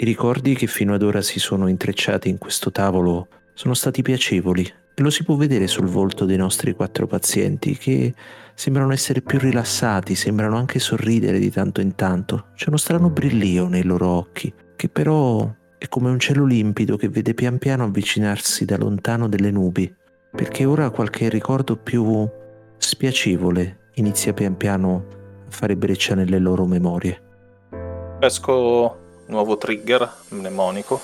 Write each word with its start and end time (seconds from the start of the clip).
I 0.00 0.04
ricordi 0.06 0.54
che 0.54 0.66
fino 0.66 0.94
ad 0.94 1.02
ora 1.02 1.20
si 1.20 1.38
sono 1.38 1.68
intrecciati 1.68 2.30
in 2.30 2.38
questo 2.38 2.70
tavolo 2.70 3.28
sono 3.52 3.74
stati 3.74 4.00
piacevoli 4.00 4.62
e 4.94 5.02
lo 5.02 5.10
si 5.10 5.24
può 5.24 5.34
vedere 5.36 5.66
sul 5.66 5.88
volto 5.88 6.24
dei 6.24 6.38
nostri 6.38 6.72
quattro 6.72 7.06
pazienti 7.06 7.76
che 7.76 8.14
sembrano 8.54 8.94
essere 8.94 9.20
più 9.20 9.38
rilassati, 9.38 10.14
sembrano 10.14 10.56
anche 10.56 10.78
sorridere 10.78 11.38
di 11.38 11.50
tanto 11.50 11.82
in 11.82 11.96
tanto. 11.96 12.46
C'è 12.54 12.68
uno 12.68 12.78
strano 12.78 13.10
brillio 13.10 13.68
nei 13.68 13.82
loro 13.82 14.08
occhi, 14.08 14.50
che 14.74 14.88
però 14.88 15.54
è 15.76 15.86
come 15.88 16.08
un 16.08 16.18
cielo 16.18 16.46
limpido 16.46 16.96
che 16.96 17.10
vede 17.10 17.34
pian 17.34 17.58
piano 17.58 17.84
avvicinarsi 17.84 18.64
da 18.64 18.78
lontano 18.78 19.28
delle 19.28 19.50
nubi, 19.50 19.94
perché 20.34 20.64
ora 20.64 20.88
qualche 20.88 21.28
ricordo 21.28 21.76
più 21.76 22.26
spiacevole 22.78 23.90
inizia 23.96 24.32
pian 24.32 24.56
piano 24.56 25.06
a 25.46 25.50
fare 25.50 25.76
breccia 25.76 26.14
nelle 26.14 26.38
loro 26.38 26.64
memorie. 26.64 27.20
Pesco 28.18 28.99
nuovo 29.30 29.56
trigger 29.56 30.08
mnemonico. 30.30 31.00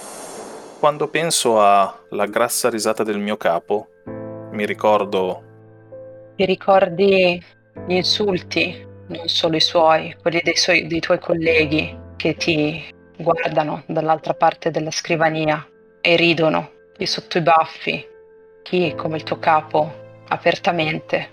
Quando 0.78 1.08
penso 1.08 1.60
alla 1.62 2.26
grassa 2.26 2.68
risata 2.68 3.02
del 3.02 3.18
mio 3.18 3.36
capo, 3.36 3.88
mi 4.50 4.66
ricordo... 4.66 5.42
Ti 6.36 6.44
ricordi 6.44 7.42
gli 7.86 7.94
insulti, 7.94 8.86
non 9.08 9.28
solo 9.28 9.56
i 9.56 9.60
suoi, 9.60 10.14
quelli 10.20 10.40
dei, 10.42 10.56
suoi, 10.56 10.86
dei 10.86 11.00
tuoi 11.00 11.18
colleghi 11.18 11.96
che 12.16 12.34
ti 12.34 12.84
guardano 13.16 13.84
dall'altra 13.86 14.34
parte 14.34 14.70
della 14.70 14.90
scrivania 14.90 15.66
e 16.02 16.16
ridono 16.16 16.72
di 16.96 17.06
sotto 17.06 17.38
i 17.38 17.42
baffi, 17.42 18.06
chi 18.62 18.94
come 18.94 19.16
il 19.16 19.22
tuo 19.22 19.38
capo 19.38 20.04
apertamente 20.28 21.30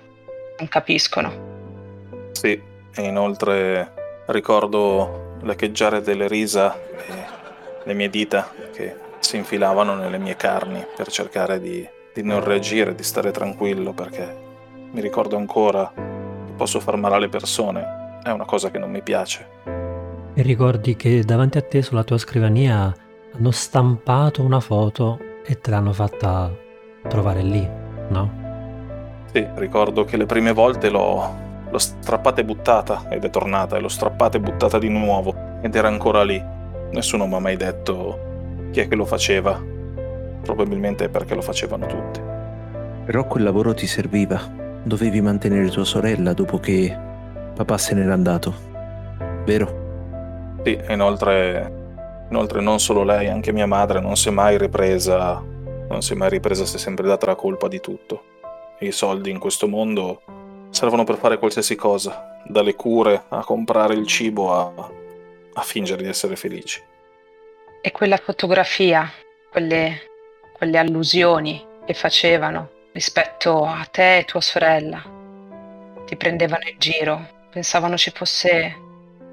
non 0.58 0.68
capiscono. 0.70 2.30
Sì, 2.32 2.62
e 2.96 3.02
inoltre 3.02 3.94
ricordo 4.28 5.23
l'echeggiare 5.44 6.02
delle 6.02 6.28
risa 6.28 6.76
e 6.76 7.26
le 7.84 7.94
mie 7.94 8.10
dita 8.10 8.50
che 8.74 8.96
si 9.20 9.38
infilavano 9.38 9.96
nelle 9.96 10.18
mie 10.18 10.36
carni 10.36 10.86
per 10.96 11.10
cercare 11.10 11.60
di, 11.60 11.88
di 12.14 12.24
non 12.24 12.44
reagire, 12.44 12.96
di 12.96 13.04
stare 13.04 13.32
tranquillo 13.32 13.94
perché 13.94 14.42
mi 14.92 15.02
ricordo 15.02 15.38
ancora 15.38 15.92
che 15.96 16.52
posso 16.56 16.80
far 16.80 16.98
male 16.98 17.16
alle 17.16 17.30
persone, 17.30 18.20
è 18.24 18.30
una 18.30 18.46
cosa 18.46 18.70
che 18.70 18.78
non 18.78 18.92
mi 18.92 19.02
piace. 19.02 19.62
E 20.36 20.42
ricordi 20.42 20.96
che 20.96 21.24
davanti 21.24 21.58
a 21.58 21.62
te 21.62 21.82
sulla 21.82 22.04
tua 22.04 22.18
scrivania 22.18 22.94
hanno 23.34 23.52
stampato 23.52 24.42
una 24.42 24.60
foto 24.60 25.20
e 25.46 25.60
te 25.60 25.72
l'hanno 25.72 25.94
fatta 25.94 26.52
trovare 27.08 27.42
lì, 27.42 27.68
no? 28.10 28.42
Sì, 29.32 29.46
ricordo 29.56 30.06
che 30.06 30.16
le 30.18 30.26
prime 30.26 30.52
volte 30.52 30.90
l'ho, 30.90 31.43
l'ho 31.74 31.80
strappata 31.80 32.40
e 32.40 32.46
buttata 32.46 33.06
ed 33.10 33.24
è 33.24 33.32
tornata 33.32 33.76
e 33.76 33.80
l'ho 33.80 33.88
strappata 33.88 34.38
e 34.38 34.40
buttata 34.40 34.78
di 34.78 34.90
nuovo 34.90 35.34
ed 35.60 35.74
era 35.76 35.88
ancora 35.88 36.24
lì. 36.24 36.40
Nessuno 36.92 37.26
mi 37.26 37.34
ha 37.34 37.40
mai 37.40 37.58
detto 37.58 38.68
chi 38.70 38.82
è 38.82 38.88
che 38.88 38.96
lo 38.96 39.06
faceva. 39.06 39.60
Probabilmente 40.44 41.10
perché 41.10 41.34
lo 41.34 41.42
facevano 41.42 41.88
tutti. 41.88 42.22
Però 43.06 43.26
quel 43.26 43.44
lavoro 43.44 43.74
ti 43.74 43.88
serviva. 43.88 44.40
Dovevi 44.84 45.20
mantenere 45.22 45.70
tua 45.70 45.84
sorella 45.84 46.34
dopo 46.34 46.60
che 46.60 46.96
papà 47.56 47.78
se 47.80 47.96
n'era 47.96 48.14
andato. 48.14 48.54
Vero? 49.44 50.62
Sì, 50.64 50.76
e 50.76 50.94
inoltre, 50.94 52.26
inoltre 52.30 52.62
non 52.62 52.80
solo 52.80 53.04
lei, 53.04 53.30
anche 53.30 53.52
mia 53.52 53.66
madre 53.66 54.00
non 54.00 54.16
si 54.16 54.28
è 54.28 54.32
mai 54.32 54.60
ripresa, 54.60 55.42
non 55.90 56.04
si 56.04 56.14
è 56.14 56.16
mai 56.16 56.30
ripresa, 56.30 56.66
si 56.66 56.76
è 56.76 56.80
sempre 56.80 57.08
data 57.08 57.26
la 57.26 57.36
colpa 57.36 57.68
di 57.68 57.80
tutto. 57.80 58.22
E 58.78 58.86
I 58.86 58.92
soldi 58.92 59.32
in 59.32 59.40
questo 59.40 59.68
mondo 59.68 60.22
servono 60.84 61.06
per 61.06 61.16
fare 61.16 61.38
qualsiasi 61.38 61.76
cosa, 61.76 62.42
dalle 62.44 62.76
cure 62.76 63.24
a 63.30 63.42
comprare 63.46 63.94
il 63.94 64.06
cibo 64.06 64.54
a, 64.54 64.92
a 65.54 65.62
fingere 65.62 66.04
di 66.04 66.10
essere 66.10 66.36
felici. 66.36 66.84
E 67.80 67.92
quella 67.92 68.18
fotografia, 68.18 69.10
quelle, 69.50 70.02
quelle 70.52 70.78
allusioni 70.78 71.66
che 71.86 71.94
facevano 71.94 72.90
rispetto 72.92 73.64
a 73.64 73.88
te 73.90 74.18
e 74.18 74.26
tua 74.26 74.42
sorella, 74.42 75.02
ti 76.06 76.18
prendevano 76.18 76.68
in 76.68 76.78
giro, 76.78 77.30
pensavano 77.50 77.96
ci 77.96 78.12
fosse 78.14 78.76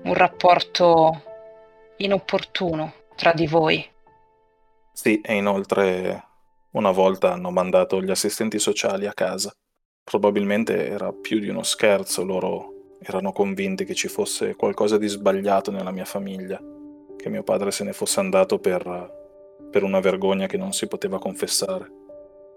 un 0.05 0.15
rapporto 0.15 1.25
inopportuno 1.97 2.93
tra 3.16 3.33
di 3.33 3.49
voi. 3.49 3.84
Sì, 4.93 5.21
e 5.21 5.34
inoltre 5.34 6.27
una 6.75 6.93
volta 6.93 7.33
hanno 7.33 7.50
mandato 7.50 8.00
gli 8.00 8.10
assistenti 8.10 8.60
sociali 8.60 9.09
a 9.09 9.12
casa. 9.12 9.53
Probabilmente 10.10 10.88
era 10.88 11.12
più 11.12 11.38
di 11.38 11.48
uno 11.48 11.62
scherzo, 11.62 12.25
loro 12.25 12.97
erano 13.00 13.31
convinti 13.31 13.84
che 13.84 13.94
ci 13.94 14.09
fosse 14.09 14.56
qualcosa 14.56 14.98
di 14.98 15.06
sbagliato 15.06 15.71
nella 15.71 15.93
mia 15.93 16.04
famiglia, 16.04 16.60
che 17.16 17.28
mio 17.28 17.44
padre 17.44 17.71
se 17.71 17.84
ne 17.84 17.93
fosse 17.93 18.19
andato 18.19 18.59
per, 18.59 19.09
per 19.71 19.84
una 19.84 20.00
vergogna 20.00 20.48
che 20.48 20.56
non 20.56 20.72
si 20.72 20.88
poteva 20.88 21.21
confessare. 21.21 21.88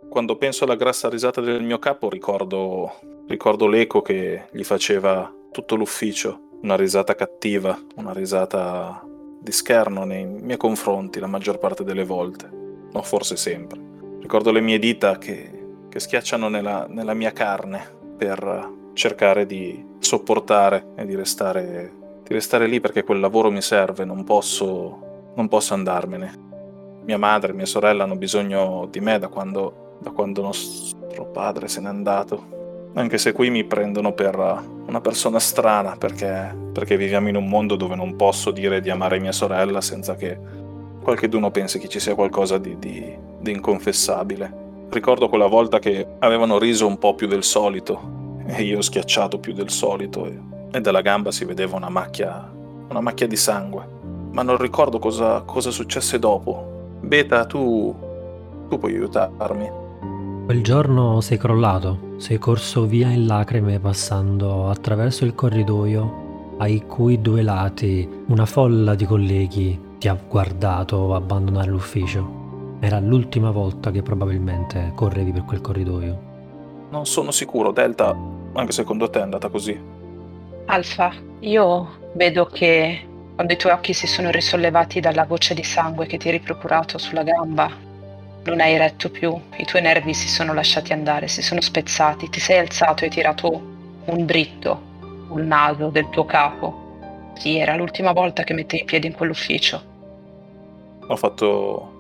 Quando 0.10 0.36
penso 0.38 0.64
alla 0.64 0.76
grassa 0.76 1.10
risata 1.10 1.42
del 1.42 1.62
mio 1.62 1.78
capo 1.78 2.10
ricordo, 2.10 2.94
ricordo 3.28 3.68
l'eco 3.68 4.02
che 4.02 4.46
gli 4.52 4.64
faceva 4.64 5.32
tutto 5.52 5.76
l'ufficio, 5.76 6.58
una 6.64 6.76
risata 6.76 7.14
cattiva, 7.14 7.80
una 7.98 8.14
risata 8.14 9.06
di 9.40 9.52
scherno 9.52 10.06
nei 10.06 10.26
miei 10.26 10.58
confronti 10.58 11.20
la 11.20 11.28
maggior 11.28 11.60
parte 11.60 11.84
delle 11.84 12.04
volte, 12.04 12.50
o 12.92 13.04
forse 13.04 13.36
sempre. 13.36 13.80
Ricordo 14.22 14.52
le 14.52 14.62
mie 14.62 14.80
dita 14.80 15.20
che 15.20 15.53
che 15.94 16.00
schiacciano 16.00 16.50
nella, 16.50 16.88
nella 16.90 17.14
mia 17.14 17.32
carne 17.32 17.86
per 18.18 18.72
cercare 18.94 19.46
di 19.46 19.92
sopportare 20.00 20.88
e 20.96 21.06
di 21.06 21.14
restare, 21.14 21.92
di 22.24 22.34
restare 22.34 22.66
lì 22.66 22.80
perché 22.80 23.04
quel 23.04 23.20
lavoro 23.20 23.52
mi 23.52 23.62
serve, 23.62 24.04
non 24.04 24.24
posso, 24.24 25.32
non 25.36 25.48
posso 25.48 25.76
andarmene. 25.76 26.40
Mia 27.04 27.20
madre 27.20 27.52
e 27.52 27.54
mia 27.54 27.68
sorella 27.68 28.06
hanno 28.06 28.16
bisogno 28.16 28.88
di 28.90 29.02
me 29.02 29.20
da 29.20 29.28
quando, 29.28 30.00
da 30.02 30.10
quando 30.10 30.42
nostro 30.42 31.26
padre 31.26 31.68
se 31.68 31.80
n'è 31.80 31.90
andato. 31.90 32.90
Anche 32.96 33.20
se 33.20 33.32
qui 33.32 33.52
mi 33.52 33.64
prendono 33.64 34.14
per 34.14 34.36
una 34.88 35.00
persona 35.00 35.38
strana 35.38 35.96
perché, 35.96 36.58
perché 36.74 36.98
viviamo 36.98 37.30
in 37.30 37.36
un 37.36 37.48
mondo 37.48 37.76
dove 37.76 37.94
non 37.94 38.16
posso 38.16 38.50
dire 38.50 38.82
di 38.82 38.90
amare 38.90 39.20
mia 39.20 39.32
sorella 39.32 39.80
senza 39.80 40.16
che 40.16 40.40
qualcheduno 41.04 41.52
pensi 41.52 41.78
che 41.78 41.88
ci 41.88 42.00
sia 42.00 42.16
qualcosa 42.16 42.58
di, 42.58 42.80
di, 42.80 43.16
di 43.40 43.52
inconfessabile. 43.52 44.62
Ricordo 44.94 45.28
quella 45.28 45.48
volta 45.48 45.80
che 45.80 46.06
avevano 46.20 46.60
riso 46.60 46.86
un 46.86 47.00
po' 47.00 47.16
più 47.16 47.26
del 47.26 47.44
solito 47.44 48.44
e 48.46 48.62
io 48.62 48.78
ho 48.78 48.82
schiacciato 48.82 49.40
più 49.40 49.52
del 49.52 49.72
solito 49.72 50.28
e, 50.28 50.40
e 50.72 50.82
dalla 50.82 51.02
gamba 51.02 51.32
si 51.32 51.46
vedeva 51.46 51.78
una 51.78 51.90
macchia, 51.90 52.48
una 52.90 53.02
macchia 53.02 53.26
di 53.26 53.36
sangue. 53.36 53.84
Ma 54.30 54.44
non 54.44 54.56
ricordo 54.58 55.00
cosa, 55.00 55.42
cosa 55.42 55.72
successe 55.72 56.20
dopo. 56.20 57.00
Beta, 57.02 57.46
tu, 57.46 57.96
tu 58.70 58.78
puoi 58.78 58.94
aiutarmi. 58.94 59.72
Quel 60.46 60.62
giorno 60.62 61.22
sei 61.22 61.40
crollato, 61.40 62.14
sei 62.18 62.38
corso 62.38 62.86
via 62.86 63.10
in 63.10 63.26
lacrime 63.26 63.80
passando 63.80 64.70
attraverso 64.70 65.26
il 65.26 65.34
corridoio 65.34 66.56
ai 66.60 66.86
cui 66.86 67.20
due 67.20 67.42
lati 67.42 68.08
una 68.28 68.46
folla 68.46 68.94
di 68.94 69.06
colleghi 69.06 69.80
ti 69.98 70.08
ha 70.08 70.16
guardato 70.16 71.16
abbandonare 71.16 71.72
l'ufficio. 71.72 72.42
Era 72.84 73.00
l'ultima 73.00 73.50
volta 73.50 73.92
che 73.92 74.02
probabilmente 74.02 74.92
correvi 74.94 75.32
per 75.32 75.46
quel 75.46 75.62
corridoio. 75.62 76.20
Non 76.90 77.06
sono 77.06 77.32
sicuro, 77.32 77.72
Delta, 77.72 78.14
anche 78.52 78.74
secondo 78.74 79.10
te 79.10 79.20
è 79.20 79.22
andata 79.22 79.48
così. 79.48 79.80
Alfa, 80.66 81.14
io 81.40 82.12
vedo 82.16 82.46
che 82.46 83.08
quando 83.36 83.54
i 83.54 83.56
tuoi 83.56 83.72
occhi 83.72 83.94
si 83.94 84.06
sono 84.06 84.32
risollevati 84.32 85.00
dalla 85.00 85.24
goccia 85.24 85.54
di 85.54 85.64
sangue 85.64 86.08
che 86.08 86.18
ti 86.18 86.28
eri 86.28 86.42
procurato 86.42 86.98
sulla 86.98 87.24
gamba, 87.24 87.72
non 88.44 88.60
hai 88.60 88.78
retto 88.78 89.10
più, 89.10 89.34
i 89.56 89.64
tuoi 89.64 89.82
nervi 89.82 90.14
si 90.14 90.28
sono 90.28 90.54
lasciati 90.54 90.92
andare, 90.92 91.30
si 91.30 91.42
sono 91.42 91.62
spezzati, 91.62 92.30
ti 92.30 92.42
sei 92.42 92.60
alzato 92.60 93.04
e 93.04 93.06
hai 93.06 93.14
tirato 93.14 93.62
un 94.08 94.26
dritto 94.26 94.82
sul 95.30 95.44
naso 95.44 95.88
del 95.88 96.10
tuo 96.10 96.26
capo. 96.26 97.32
Sì, 97.36 97.58
era 97.58 97.78
l'ultima 97.78 98.12
volta 98.12 98.44
che 98.44 98.54
mettevi 98.54 98.82
i 98.82 98.86
piedi 98.86 99.08
in 99.08 99.14
quell'ufficio. 99.14 99.82
Ho 101.08 101.16
fatto 101.16 101.93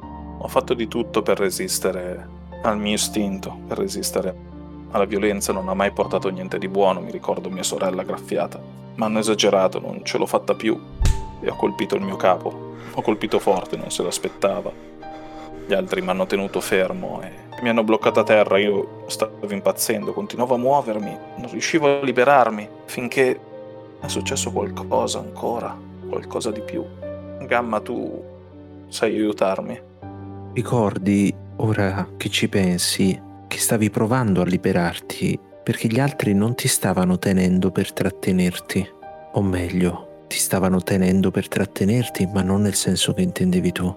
ho 0.43 0.47
fatto 0.49 0.73
di 0.73 0.89
tutto 0.89 1.21
per 1.21 1.39
resistere 1.39 2.27
al 2.63 2.77
mio 2.77 2.95
istinto, 2.95 3.59
per 3.65 3.77
resistere 3.77 4.35
alla 4.91 5.05
violenza, 5.05 5.53
non 5.53 5.69
ha 5.69 5.73
mai 5.73 5.91
portato 5.91 6.27
niente 6.29 6.59
di 6.59 6.67
buono, 6.67 6.99
mi 6.99 7.11
ricordo 7.11 7.49
mia 7.49 7.63
sorella 7.63 8.03
graffiata. 8.03 8.59
Ma 8.95 9.05
hanno 9.05 9.19
esagerato, 9.19 9.79
non 9.79 10.03
ce 10.03 10.17
l'ho 10.17 10.25
fatta 10.25 10.53
più 10.53 10.77
e 11.39 11.49
ho 11.49 11.55
colpito 11.55 11.95
il 11.95 12.01
mio 12.01 12.17
capo. 12.17 12.71
Ho 12.93 13.01
colpito 13.01 13.39
forte, 13.39 13.77
non 13.77 13.89
se 13.89 14.03
l'aspettava. 14.03 14.69
Gli 15.65 15.73
altri 15.73 16.01
mi 16.01 16.09
hanno 16.09 16.25
tenuto 16.25 16.59
fermo 16.59 17.21
e 17.21 17.61
mi 17.61 17.69
hanno 17.69 17.85
bloccato 17.85 18.19
a 18.19 18.23
terra, 18.23 18.59
io 18.59 19.05
stavo 19.07 19.49
impazzendo, 19.49 20.11
continuavo 20.11 20.55
a 20.55 20.57
muovermi, 20.57 21.17
non 21.37 21.49
riuscivo 21.49 21.87
a 21.87 22.03
liberarmi 22.03 22.67
finché 22.83 23.39
è 24.01 24.07
successo 24.09 24.51
qualcosa 24.51 25.19
ancora, 25.19 25.73
qualcosa 26.09 26.51
di 26.51 26.59
più. 26.59 26.83
Gamma, 27.47 27.79
tu 27.79 28.21
sai 28.89 29.15
aiutarmi? 29.15 29.91
Ricordi, 30.53 31.33
ora 31.57 32.09
che 32.15 32.29
ci 32.29 32.47
pensi, 32.47 33.19
che 33.47 33.57
stavi 33.57 33.89
provando 33.89 34.41
a 34.41 34.45
liberarti 34.45 35.39
perché 35.63 35.87
gli 35.87 35.99
altri 35.99 36.35
non 36.35 36.53
ti 36.53 36.67
stavano 36.67 37.17
tenendo 37.17 37.71
per 37.71 37.91
trattenerti, 37.91 38.87
o 39.31 39.41
meglio, 39.41 40.25
ti 40.27 40.37
stavano 40.37 40.79
tenendo 40.81 41.31
per 41.31 41.47
trattenerti, 41.47 42.29
ma 42.31 42.43
non 42.43 42.61
nel 42.61 42.75
senso 42.75 43.13
che 43.13 43.23
intendevi 43.23 43.71
tu. 43.71 43.95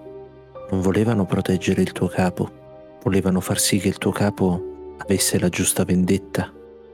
Non 0.70 0.80
volevano 0.80 1.26
proteggere 1.26 1.82
il 1.82 1.92
tuo 1.92 2.06
capo, 2.06 2.98
volevano 3.02 3.40
far 3.40 3.58
sì 3.58 3.78
che 3.78 3.88
il 3.88 3.98
tuo 3.98 4.12
capo 4.12 4.94
avesse 4.96 5.38
la 5.38 5.50
giusta 5.50 5.84
vendetta, 5.84 6.50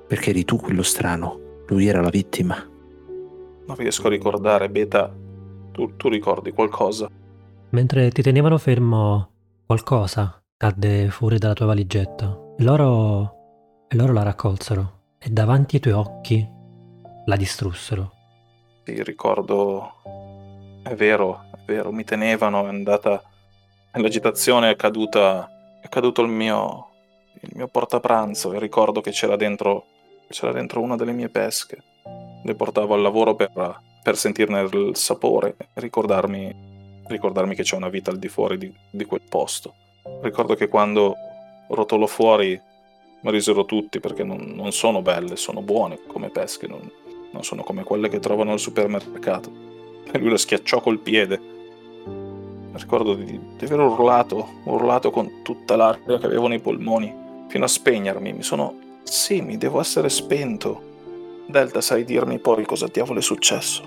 perché 0.08 0.30
eri 0.30 0.44
tu 0.44 0.56
quello 0.56 0.82
strano, 0.82 1.64
lui 1.68 1.86
era 1.86 2.00
la 2.00 2.10
vittima. 2.10 2.56
Non 3.66 3.76
riesco 3.76 4.08
a 4.08 4.10
ricordare, 4.10 4.68
Beta, 4.68 5.14
tu, 5.70 5.94
tu 5.96 6.08
ricordi 6.08 6.50
qualcosa? 6.50 7.08
Mentre 7.70 8.10
ti 8.10 8.22
tenevano 8.22 8.58
fermo, 8.58 9.31
qualcosa 9.72 10.44
cadde 10.54 11.08
fuori 11.08 11.38
dalla 11.38 11.54
tua 11.54 11.64
valigetta 11.64 12.38
e 12.58 12.62
loro, 12.62 13.86
e 13.88 13.96
loro 13.96 14.12
la 14.12 14.22
raccolsero 14.22 15.14
e 15.18 15.30
davanti 15.30 15.76
ai 15.76 15.80
tuoi 15.80 15.94
occhi 15.94 16.46
la 17.24 17.36
distrussero. 17.36 18.12
Sì, 18.84 19.02
ricordo, 19.02 19.94
è 20.82 20.94
vero, 20.94 21.44
è 21.54 21.64
vero, 21.64 21.90
mi 21.90 22.04
tenevano, 22.04 22.66
è 22.66 22.68
andata, 22.68 23.22
nell'agitazione 23.94 24.68
è 24.68 24.76
caduta, 24.76 25.48
è 25.80 25.88
caduto 25.88 26.20
il 26.20 26.28
mio, 26.28 26.88
il 27.40 27.52
mio 27.54 27.68
portapranzo 27.68 28.52
e 28.52 28.58
ricordo 28.58 29.00
che 29.00 29.10
c'era 29.10 29.36
dentro, 29.36 29.84
c'era 30.28 30.52
dentro 30.52 30.82
una 30.82 30.96
delle 30.96 31.12
mie 31.12 31.30
pesche. 31.30 31.82
Le 32.44 32.54
portavo 32.54 32.92
al 32.92 33.00
lavoro 33.00 33.34
per, 33.34 33.50
per 34.02 34.18
sentirne 34.18 34.60
il 34.60 34.96
sapore 34.96 35.56
ricordarmi 35.74 36.71
ricordarmi 37.06 37.54
che 37.54 37.62
c'è 37.62 37.76
una 37.76 37.88
vita 37.88 38.10
al 38.10 38.18
di 38.18 38.28
fuori 38.28 38.58
di, 38.58 38.72
di 38.90 39.04
quel 39.04 39.22
posto. 39.28 39.74
Ricordo 40.22 40.54
che 40.54 40.68
quando 40.68 41.16
rotolo 41.68 42.06
fuori 42.06 42.60
mi 43.20 43.30
risero 43.30 43.64
tutti 43.64 44.00
perché 44.00 44.24
non, 44.24 44.52
non, 44.54 44.72
sono 44.72 45.00
belle, 45.00 45.36
sono 45.36 45.62
buone 45.62 46.00
come 46.06 46.30
pesche, 46.30 46.66
non, 46.66 46.80
non, 47.30 47.44
sono 47.44 47.62
come 47.62 47.84
quelle 47.84 48.08
che 48.08 48.18
trovano 48.18 48.52
al 48.52 48.58
supermercato. 48.58 49.50
E 50.10 50.18
lui 50.18 50.30
le 50.30 50.38
schiacciò 50.38 50.80
col 50.80 50.98
piede. 50.98 51.50
Ricordo 52.72 53.14
di, 53.14 53.38
di 53.56 53.64
aver 53.64 53.78
urlato, 53.78 54.48
urlato 54.64 55.10
con 55.10 55.42
tutta 55.42 55.76
l'aria 55.76 56.18
che 56.18 56.26
avevo 56.26 56.48
nei 56.48 56.60
polmoni, 56.60 57.14
fino 57.48 57.64
a 57.64 57.68
spegnermi. 57.68 58.32
Mi 58.32 58.42
sono... 58.42 58.74
Sì, 59.04 59.40
mi 59.40 59.56
devo 59.56 59.80
essere 59.80 60.08
spento. 60.08 60.90
Delta, 61.46 61.80
sai 61.80 62.04
dirmi 62.04 62.38
poi 62.38 62.64
cosa 62.64 62.86
diavolo 62.90 63.18
è 63.18 63.22
successo? 63.22 63.82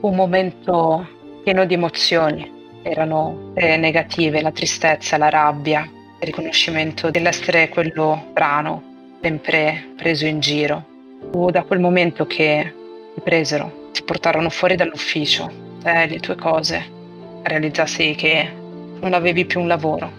Un 0.00 0.14
momento 0.14 1.06
pieno 1.48 1.64
di 1.64 1.72
emozioni. 1.72 2.52
Erano 2.82 3.52
le 3.54 3.78
negative, 3.78 4.42
la 4.42 4.52
tristezza, 4.52 5.16
la 5.16 5.30
rabbia, 5.30 5.80
il 5.80 6.26
riconoscimento 6.26 7.10
dell'essere 7.10 7.70
quello 7.70 8.26
strano, 8.32 8.82
sempre 9.22 9.94
preso 9.96 10.26
in 10.26 10.40
giro. 10.40 10.84
Fu 11.32 11.50
da 11.50 11.62
quel 11.62 11.80
momento 11.80 12.26
che 12.26 12.70
ti 13.14 13.20
presero, 13.22 13.88
ti 13.92 14.02
portarono 14.02 14.50
fuori 14.50 14.76
dall'ufficio, 14.76 15.50
te, 15.82 16.04
le 16.06 16.18
tue 16.18 16.36
cose, 16.36 16.84
realizzassi 17.44 18.14
che 18.14 18.52
non 19.00 19.14
avevi 19.14 19.46
più 19.46 19.60
un 19.60 19.68
lavoro. 19.68 20.10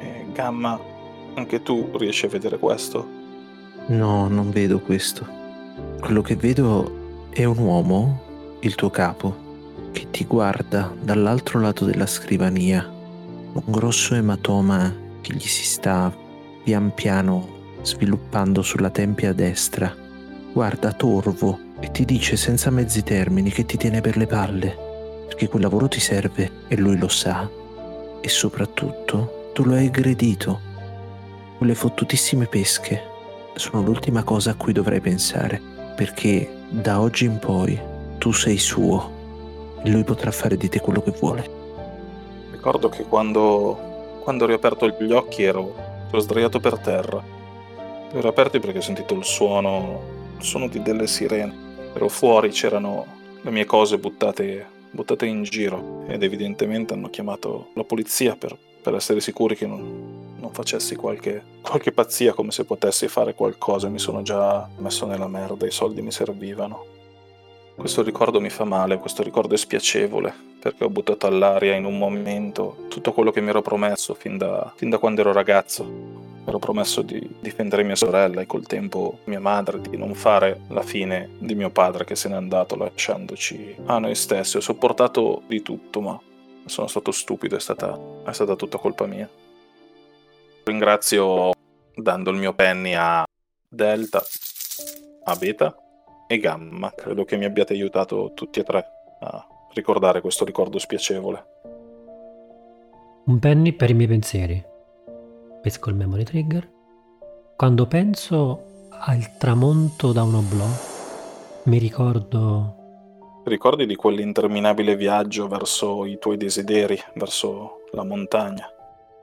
Eh, 0.00 0.26
Gamma, 0.34 0.78
anche 1.32 1.62
tu 1.62 1.88
riesci 1.96 2.26
a 2.26 2.28
vedere 2.28 2.58
questo? 2.58 3.08
No, 3.86 4.28
non 4.28 4.50
vedo 4.50 4.80
questo. 4.80 5.26
Quello 5.98 6.20
che 6.20 6.36
vedo 6.36 7.30
è 7.30 7.44
un 7.44 7.56
uomo, 7.56 8.58
il 8.60 8.74
tuo 8.74 8.90
capo, 8.90 9.43
che 9.94 10.10
ti 10.10 10.24
guarda 10.24 10.92
dall'altro 11.00 11.60
lato 11.60 11.84
della 11.84 12.06
scrivania, 12.06 12.84
un 12.84 13.62
grosso 13.64 14.16
ematoma 14.16 14.92
che 15.20 15.32
gli 15.34 15.46
si 15.46 15.64
sta 15.64 16.12
pian 16.64 16.92
piano 16.92 17.78
sviluppando 17.82 18.60
sulla 18.60 18.90
tempia 18.90 19.32
destra. 19.32 19.94
Guarda 20.52 20.92
torvo 20.92 21.60
e 21.78 21.92
ti 21.92 22.04
dice 22.04 22.36
senza 22.36 22.70
mezzi 22.70 23.04
termini 23.04 23.50
che 23.50 23.64
ti 23.66 23.76
tiene 23.76 24.00
per 24.00 24.16
le 24.16 24.26
palle, 24.26 24.76
perché 25.28 25.48
quel 25.48 25.62
lavoro 25.62 25.86
ti 25.86 26.00
serve 26.00 26.50
e 26.66 26.76
lui 26.76 26.98
lo 26.98 27.08
sa. 27.08 27.48
E 28.20 28.28
soprattutto 28.28 29.50
tu 29.52 29.62
lo 29.62 29.74
hai 29.74 29.86
aggredito. 29.86 30.58
Quelle 31.56 31.76
fottutissime 31.76 32.46
pesche 32.46 33.00
sono 33.54 33.80
l'ultima 33.80 34.24
cosa 34.24 34.50
a 34.50 34.54
cui 34.54 34.72
dovrai 34.72 35.00
pensare, 35.00 35.60
perché 35.94 36.52
da 36.68 37.00
oggi 37.00 37.26
in 37.26 37.38
poi 37.38 37.78
tu 38.18 38.32
sei 38.32 38.58
suo 38.58 39.13
lui 39.90 40.04
potrà 40.04 40.30
fare 40.30 40.56
di 40.56 40.68
te 40.68 40.80
quello 40.80 41.02
che 41.02 41.12
vuole. 41.12 41.62
Ricordo 42.50 42.88
che 42.88 43.04
quando, 43.04 44.18
quando 44.22 44.44
ho 44.44 44.46
riaperto 44.46 44.88
gli 44.88 45.12
occhi 45.12 45.42
ero, 45.42 45.74
ero 46.08 46.18
sdraiato 46.18 46.60
per 46.60 46.78
terra. 46.78 47.22
Li 48.10 48.16
ho 48.16 48.20
riaperti 48.20 48.60
perché 48.60 48.78
ho 48.78 48.82
sentito 48.82 49.14
il 49.14 49.24
suono, 49.24 50.00
il 50.38 50.44
suono 50.44 50.68
di 50.68 50.80
delle 50.80 51.06
sirene. 51.06 51.52
Ero 51.94 52.08
fuori, 52.08 52.50
c'erano 52.50 53.04
le 53.42 53.50
mie 53.50 53.66
cose 53.66 53.98
buttate, 53.98 54.66
buttate 54.90 55.26
in 55.26 55.42
giro 55.42 56.04
ed 56.06 56.22
evidentemente 56.22 56.94
hanno 56.94 57.10
chiamato 57.10 57.68
la 57.74 57.84
polizia 57.84 58.36
per, 58.36 58.56
per 58.80 58.94
essere 58.94 59.20
sicuri 59.20 59.54
che 59.54 59.66
non, 59.66 60.36
non 60.38 60.52
facessi 60.52 60.96
qualche, 60.96 61.42
qualche 61.60 61.92
pazzia 61.92 62.32
come 62.32 62.50
se 62.50 62.64
potessi 62.64 63.08
fare 63.08 63.34
qualcosa. 63.34 63.88
Mi 63.88 63.98
sono 63.98 64.22
già 64.22 64.66
messo 64.78 65.04
nella 65.04 65.28
merda, 65.28 65.66
i 65.66 65.70
soldi 65.70 66.00
mi 66.00 66.10
servivano. 66.10 67.03
Questo 67.76 68.02
ricordo 68.02 68.40
mi 68.40 68.50
fa 68.50 68.64
male, 68.64 68.98
questo 68.98 69.24
ricordo 69.24 69.54
è 69.54 69.58
spiacevole, 69.58 70.32
perché 70.60 70.84
ho 70.84 70.88
buttato 70.88 71.26
all'aria 71.26 71.74
in 71.74 71.84
un 71.84 71.98
momento 71.98 72.86
tutto 72.88 73.12
quello 73.12 73.32
che 73.32 73.40
mi 73.40 73.48
ero 73.48 73.62
promesso 73.62 74.14
fin 74.14 74.38
da, 74.38 74.72
fin 74.76 74.90
da 74.90 74.98
quando 74.98 75.22
ero 75.22 75.32
ragazzo. 75.32 75.84
Mi 75.84 76.44
ero 76.46 76.58
promesso 76.58 77.02
di 77.02 77.36
difendere 77.40 77.82
mia 77.82 77.96
sorella 77.96 78.40
e 78.40 78.46
col 78.46 78.64
tempo 78.64 79.18
mia 79.24 79.40
madre, 79.40 79.80
di 79.80 79.96
non 79.96 80.14
fare 80.14 80.60
la 80.68 80.82
fine 80.82 81.30
di 81.38 81.56
mio 81.56 81.70
padre 81.70 82.04
che 82.04 82.14
se 82.14 82.28
n'è 82.28 82.36
andato 82.36 82.76
lasciandoci 82.76 83.76
a 83.86 83.98
noi 83.98 84.14
stessi. 84.14 84.56
Ho 84.56 84.60
sopportato 84.60 85.42
di 85.48 85.60
tutto, 85.60 86.00
ma 86.00 86.18
sono 86.66 86.86
stato 86.86 87.10
stupido, 87.10 87.56
è 87.56 87.60
stata, 87.60 87.98
è 88.24 88.32
stata 88.32 88.54
tutta 88.54 88.78
colpa 88.78 89.06
mia. 89.06 89.28
Ringrazio 90.62 91.50
dando 91.94 92.30
il 92.30 92.36
mio 92.36 92.54
penny 92.54 92.94
a 92.94 93.26
Delta, 93.68 94.22
a 95.24 95.34
Beta 95.34 95.76
e 96.26 96.38
Gamma. 96.38 96.92
Credo 96.94 97.24
che 97.24 97.36
mi 97.36 97.44
abbiate 97.44 97.72
aiutato 97.72 98.32
tutti 98.34 98.60
e 98.60 98.62
tre 98.64 98.86
a 99.20 99.46
ricordare 99.72 100.20
questo 100.20 100.44
ricordo 100.44 100.78
spiacevole. 100.78 101.46
Un 103.26 103.38
penny 103.38 103.72
per 103.72 103.90
i 103.90 103.94
miei 103.94 104.08
pensieri. 104.08 104.62
Pesco 105.62 105.88
il 105.88 105.96
memory 105.96 106.24
trigger. 106.24 106.70
Quando 107.56 107.86
penso 107.86 108.88
al 108.90 109.36
tramonto 109.38 110.12
da 110.12 110.22
un 110.22 110.34
oblò, 110.34 110.66
mi 111.64 111.78
ricordo... 111.78 112.82
Ricordi 113.44 113.86
di 113.86 113.94
quell'interminabile 113.94 114.96
viaggio 114.96 115.48
verso 115.48 116.04
i 116.04 116.18
tuoi 116.18 116.36
desideri, 116.36 116.98
verso 117.14 117.84
la 117.92 118.04
montagna? 118.04 118.66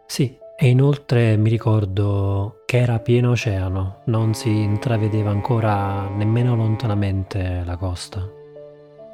Sì, 0.06 0.38
e 0.64 0.70
inoltre 0.70 1.38
mi 1.38 1.50
ricordo 1.50 2.62
che 2.68 2.78
era 2.78 3.00
pieno 3.00 3.32
oceano, 3.32 4.02
non 4.06 4.36
si 4.36 4.62
intravedeva 4.62 5.32
ancora 5.32 6.08
nemmeno 6.08 6.56
lontanamente 6.56 7.64
la 7.66 7.76
costa. 7.78 8.30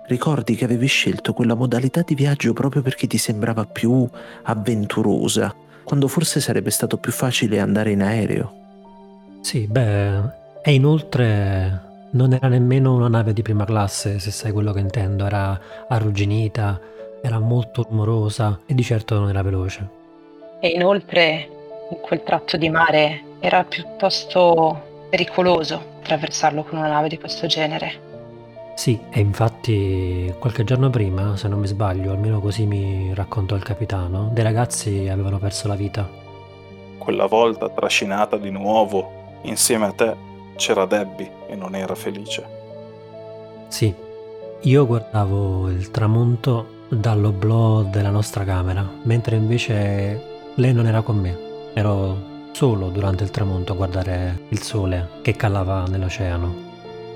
Ricordi 0.08 0.56
che 0.56 0.66
avevi 0.66 0.88
scelto 0.88 1.32
quella 1.32 1.54
modalità 1.54 2.02
di 2.02 2.16
viaggio 2.16 2.52
proprio 2.52 2.82
perché 2.82 3.08
ti 3.08 3.18
sembrava 3.18 3.64
più 3.64 4.06
avventurosa, 4.44 5.56
quando 5.86 6.10
forse 6.10 6.42
sarebbe 6.42 6.70
stato 6.70 6.98
più 6.98 7.14
facile 7.14 7.62
andare 7.62 7.92
in 7.92 8.02
aereo. 8.02 8.54
Sì, 9.40 9.68
beh, 9.68 10.20
e 10.62 10.74
inoltre 10.74 12.10
non 12.12 12.34
era 12.34 12.50
nemmeno 12.50 12.94
una 12.94 13.08
nave 13.08 13.32
di 13.32 13.42
prima 13.42 13.64
classe, 13.64 14.20
se 14.20 14.32
sai 14.32 14.52
quello 14.52 14.74
che 14.74 14.82
intendo, 14.82 15.26
era 15.26 15.58
arrugginita, 15.88 16.78
era 17.22 17.40
molto 17.40 17.88
rumorosa 17.90 18.60
e 18.66 18.74
di 18.74 18.84
certo 18.84 19.18
non 19.18 19.30
era 19.30 19.42
veloce 19.42 19.97
e 20.60 20.68
inoltre 20.70 21.50
in 21.90 22.00
quel 22.02 22.24
tratto 22.24 22.58
di 22.58 22.70
mare 22.70 23.24
era 23.40 23.64
piuttosto 23.64 25.06
pericoloso 25.10 25.96
attraversarlo 26.00 26.64
con 26.64 26.80
una 26.80 26.88
nave 26.88 27.08
di 27.10 27.18
questo 27.18 27.48
genere. 27.48 28.06
Sì, 28.76 29.00
e 29.10 29.20
infatti 29.20 30.34
qualche 30.38 30.64
giorno 30.64 30.90
prima, 30.90 31.36
se 31.36 31.48
non 31.48 31.60
mi 31.60 31.68
sbaglio, 31.68 32.12
almeno 32.12 32.40
così 32.40 32.66
mi 32.66 33.12
raccontò 33.14 33.56
il 33.56 33.64
capitano, 33.64 34.30
dei 34.32 34.44
ragazzi 34.44 35.08
avevano 35.08 35.40
perso 35.40 35.68
la 35.68 35.76
vita. 35.76 36.08
Quella 36.98 37.26
volta 37.26 37.70
trascinata 37.70 38.38
di 38.38 38.52
nuovo 38.52 39.40
insieme 39.44 39.86
a 39.86 39.92
te 39.92 40.16
c'era 40.56 40.86
Debbie 40.86 41.32
e 41.48 41.56
non 41.56 41.76
era 41.76 41.96
felice. 41.96 42.46
Sì, 43.68 43.94
io 44.62 44.86
guardavo 44.86 45.70
il 45.70 45.90
tramonto 45.90 46.76
dall'oblò 46.90 47.82
della 47.82 48.10
nostra 48.10 48.44
camera, 48.44 48.88
mentre 49.04 49.36
invece 49.38 50.27
lei 50.58 50.74
non 50.74 50.88
era 50.88 51.02
con 51.02 51.20
me, 51.20 51.38
ero 51.74 52.36
solo 52.52 52.90
durante 52.90 53.24
il 53.24 53.30
tramonto 53.30 53.74
a 53.74 53.76
guardare 53.76 54.46
il 54.50 54.62
sole 54.62 55.10
che 55.22 55.36
calava 55.36 55.86
nell'oceano. 55.88 56.66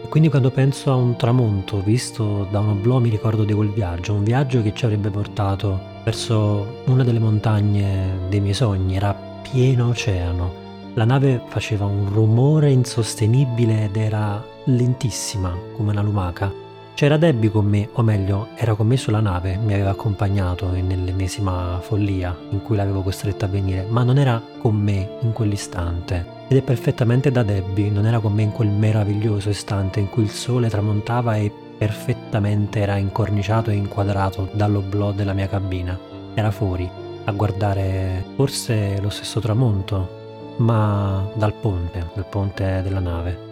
E 0.03 0.07
quindi 0.09 0.29
quando 0.29 0.51
penso 0.51 0.91
a 0.91 0.95
un 0.95 1.15
tramonto 1.15 1.81
visto 1.81 2.47
da 2.51 2.59
un 2.59 2.69
oblò 2.69 2.99
mi 2.99 3.09
ricordo 3.09 3.43
di 3.43 3.53
quel 3.53 3.71
viaggio, 3.71 4.13
un 4.13 4.23
viaggio 4.23 4.61
che 4.61 4.73
ci 4.75 4.85
avrebbe 4.85 5.09
portato 5.09 5.79
verso 6.03 6.83
una 6.85 7.03
delle 7.03 7.17
montagne 7.17 8.19
dei 8.29 8.41
miei 8.41 8.53
sogni, 8.53 8.95
era 8.95 9.13
pieno 9.13 9.89
oceano. 9.89 10.59
La 10.93 11.05
nave 11.05 11.41
faceva 11.47 11.85
un 11.85 12.09
rumore 12.13 12.69
insostenibile 12.69 13.85
ed 13.85 13.97
era 13.97 14.43
lentissima 14.65 15.55
come 15.75 15.91
una 15.91 16.01
lumaca 16.01 16.69
C'era 17.01 17.17
Debbie 17.17 17.49
con 17.49 17.65
me, 17.65 17.89
o 17.93 18.03
meglio, 18.03 18.49
era 18.53 18.75
con 18.75 18.85
me 18.85 18.95
sulla 18.95 19.21
nave, 19.21 19.57
mi 19.57 19.73
aveva 19.73 19.89
accompagnato 19.89 20.69
nell'ennesima 20.69 21.79
follia 21.81 22.37
in 22.51 22.61
cui 22.61 22.75
l'avevo 22.75 23.01
costretta 23.01 23.47
a 23.47 23.49
venire, 23.49 23.87
ma 23.89 24.03
non 24.03 24.19
era 24.19 24.39
con 24.59 24.75
me 24.75 25.17
in 25.21 25.31
quell'istante. 25.31 26.23
Ed 26.47 26.57
è 26.57 26.61
perfettamente 26.61 27.31
da 27.31 27.41
Debbie, 27.41 27.89
non 27.89 28.05
era 28.05 28.19
con 28.19 28.33
me 28.33 28.43
in 28.43 28.51
quel 28.51 28.69
meraviglioso 28.69 29.49
istante 29.49 29.99
in 29.99 30.11
cui 30.11 30.21
il 30.21 30.29
sole 30.29 30.69
tramontava 30.69 31.37
e 31.37 31.51
perfettamente 31.75 32.81
era 32.81 32.97
incorniciato 32.97 33.71
e 33.71 33.73
inquadrato 33.73 34.49
dall'oblò 34.51 35.11
della 35.11 35.33
mia 35.33 35.47
cabina. 35.47 35.97
Era 36.35 36.51
fuori, 36.51 36.87
a 37.23 37.31
guardare 37.31 38.23
forse 38.35 39.01
lo 39.01 39.09
stesso 39.09 39.39
tramonto, 39.39 40.53
ma 40.57 41.27
dal 41.33 41.53
ponte, 41.55 42.11
dal 42.13 42.27
ponte 42.29 42.81
della 42.83 42.99
nave. 42.99 43.49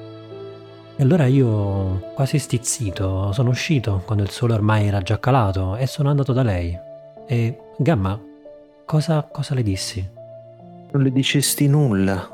E 1.00 1.04
allora 1.04 1.28
io, 1.28 2.12
quasi 2.14 2.38
stizzito, 2.40 3.32
sono 3.32 3.52
uscito 3.52 4.02
quando 4.06 4.22
il 4.22 4.32
sole 4.32 4.52
ormai 4.52 4.86
era 4.86 5.02
già 5.02 5.18
calato 5.18 5.78
e 5.78 5.88
sono 5.88 6.10
andato 6.10 6.34
da 6.34 6.44
lei. 6.44 6.78
E, 7.26 7.58
Gamma, 7.78 8.22
cosa, 8.84 9.26
cosa 9.32 9.56
le 9.56 9.64
dissi? 9.64 10.06
Non 10.92 11.02
le 11.02 11.10
dicesti 11.14 11.70
nulla, 11.70 12.30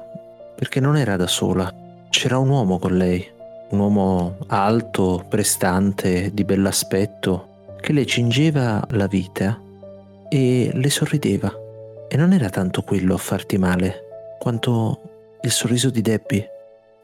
perché 0.55 0.79
non 0.79 0.97
era 0.97 1.15
da 1.15 1.27
sola. 1.27 1.71
C'era 2.09 2.39
un 2.39 2.49
uomo 2.49 2.79
con 2.79 2.97
lei, 2.97 3.23
un 3.69 3.77
uomo 3.77 4.37
alto, 4.47 5.23
prestante, 5.29 6.31
di 6.33 6.43
bell'aspetto, 6.43 7.49
che 7.79 7.93
le 7.93 8.07
cingeva 8.07 8.83
la 8.93 9.05
vita 9.05 9.61
e 10.27 10.71
le 10.73 10.89
sorrideva. 10.89 11.53
E 12.07 12.17
non 12.17 12.33
era 12.33 12.49
tanto 12.49 12.81
quello 12.81 13.13
a 13.13 13.19
farti 13.19 13.59
male, 13.59 14.05
quanto 14.39 15.01
il 15.43 15.51
sorriso 15.51 15.91
di 15.91 16.01
Debbie 16.01 16.49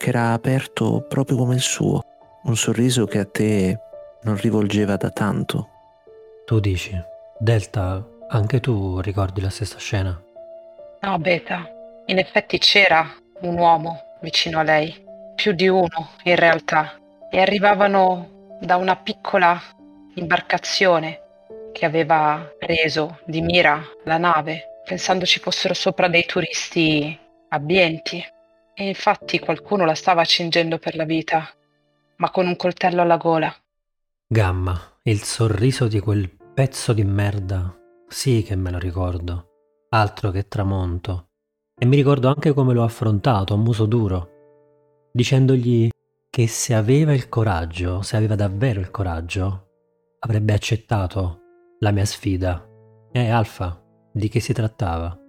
che 0.02 0.10
era 0.10 0.32
aperto 0.32 1.06
proprio 1.08 1.38
come 1.38 1.54
il 1.54 1.62
suo, 1.62 2.02
un 2.46 2.58
sorriso 2.58 3.06
che 3.06 3.20
a 3.20 3.26
te 3.26 3.80
non 4.24 4.36
rivolgeva 4.36 4.96
da 4.96 5.12
tanto. 5.12 5.70
Tu 6.44 6.60
dici, 6.60 7.00
Delta, 7.38 8.04
anche 8.30 8.60
tu 8.60 9.00
ricordi 9.00 9.42
la 9.42 9.52
stessa 9.52 9.78
scena? 9.78 10.20
No, 11.02 11.20
Beta, 11.20 11.70
in 12.08 12.18
effetti 12.18 12.58
c'era 12.58 13.08
un 13.42 13.60
uomo 13.60 14.18
vicino 14.22 14.58
a 14.58 14.64
lei, 14.64 15.06
più 15.36 15.52
di 15.52 15.68
uno 15.68 16.10
in 16.24 16.36
realtà, 16.36 17.00
e 17.30 17.40
arrivavano 17.40 18.58
da 18.60 18.78
una 18.78 18.96
piccola 18.96 19.62
imbarcazione 20.16 21.20
che 21.74 21.86
aveva 21.86 22.52
preso 22.58 23.20
di 23.26 23.42
mira 23.42 23.80
la 24.06 24.18
nave, 24.18 24.82
pensando 24.84 25.28
ci 25.28 25.40
fossero 25.40 25.76
sopra 25.76 26.08
dei 26.08 26.26
turisti 26.26 27.16
abbienti. 27.50 28.26
E 28.82 28.88
infatti 28.88 29.38
qualcuno 29.38 29.86
la 29.86 29.94
stava 29.94 30.26
cingendo 30.26 30.80
per 30.80 30.96
la 30.96 31.04
vita, 31.04 31.48
ma 32.16 32.32
con 32.32 32.48
un 32.48 32.56
coltello 32.56 33.04
alla 33.04 33.18
gola. 33.18 33.56
Gamma, 34.26 34.76
il 35.04 35.22
sorriso 35.22 35.88
di 35.88 36.00
quel 36.00 36.28
pezzo 36.52 36.92
di 36.92 37.04
merda, 37.04 37.78
sì 38.08 38.42
che 38.42 38.56
me 38.56 38.72
lo 38.72 38.80
ricordo, 38.80 39.50
altro 39.90 40.32
che 40.32 40.48
tramonto. 40.48 41.28
E 41.78 41.86
mi 41.86 41.96
ricordo 41.96 42.28
anche 42.30 42.54
come 42.54 42.74
l'ho 42.74 42.84
affrontato 42.84 43.54
a 43.54 43.58
muso 43.58 43.86
duro, 43.86 45.10
dicendogli 45.14 45.90
che 46.28 46.48
se 46.48 46.74
aveva 46.74 47.14
il 47.14 47.30
coraggio, 47.30 48.02
se 48.02 48.18
aveva 48.18 48.34
davvero 48.34 48.80
il 48.80 48.90
coraggio, 48.90 49.68
avrebbe 50.22 50.54
accettato 50.54 51.42
la 51.82 51.92
mia 51.92 52.06
sfida. 52.06 52.68
E 53.12 53.30
Alfa, 53.30 53.80
di 54.12 54.28
che 54.28 54.40
si 54.40 54.54
trattava? 54.54 55.21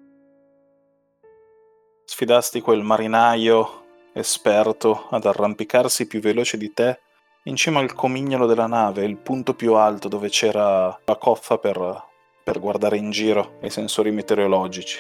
Sfidasti 2.04 2.61
quel 2.61 2.82
marinaio 2.82 3.80
esperto 4.12 5.06
ad 5.11 5.25
arrampicarsi 5.25 6.06
più 6.06 6.21
veloce 6.21 6.56
di 6.56 6.73
te 6.73 6.99
in 7.44 7.56
cima 7.56 7.80
al 7.80 7.92
comignolo 7.92 8.47
della 8.47 8.66
nave, 8.66 9.04
il 9.04 9.16
punto 9.16 9.54
più 9.54 9.75
alto 9.75 10.09
dove 10.09 10.28
c'era 10.28 10.97
la 11.04 11.16
coffa 11.16 11.59
per, 11.59 12.04
per 12.44 12.61
guardare 12.61 12.97
in 12.97 13.11
giro 13.11 13.59
i 13.62 13.71
sensori 13.71 14.12
meteorologici. 14.12 14.99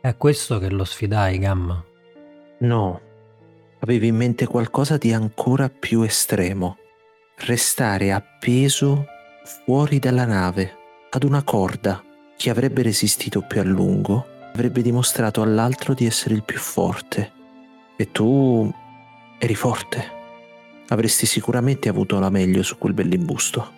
È 0.00 0.16
questo 0.16 0.58
che 0.58 0.70
lo 0.70 0.84
sfidai, 0.84 1.38
Gamma? 1.38 1.84
No, 2.60 3.00
avevi 3.80 4.06
in 4.06 4.16
mente 4.16 4.46
qualcosa 4.46 4.96
di 4.96 5.12
ancora 5.12 5.68
più 5.68 6.02
estremo. 6.02 6.78
Restare 7.36 8.12
appeso 8.12 9.04
fuori 9.44 9.98
dalla 9.98 10.24
nave, 10.24 10.76
ad 11.10 11.22
una 11.22 11.42
corda. 11.42 12.02
Chi 12.36 12.48
avrebbe 12.48 12.82
resistito 12.82 13.42
più 13.42 13.60
a 13.60 13.64
lungo 13.64 14.36
avrebbe 14.58 14.82
dimostrato 14.82 15.40
all'altro 15.40 15.94
di 15.94 16.04
essere 16.04 16.34
il 16.34 16.42
più 16.42 16.58
forte. 16.58 17.30
E 17.94 18.10
tu 18.10 18.68
eri 19.38 19.54
forte. 19.54 20.16
Avresti 20.88 21.26
sicuramente 21.26 21.88
avuto 21.88 22.18
la 22.18 22.28
meglio 22.28 22.64
su 22.64 22.76
quel 22.76 22.92
bell'imbusto. 22.92 23.76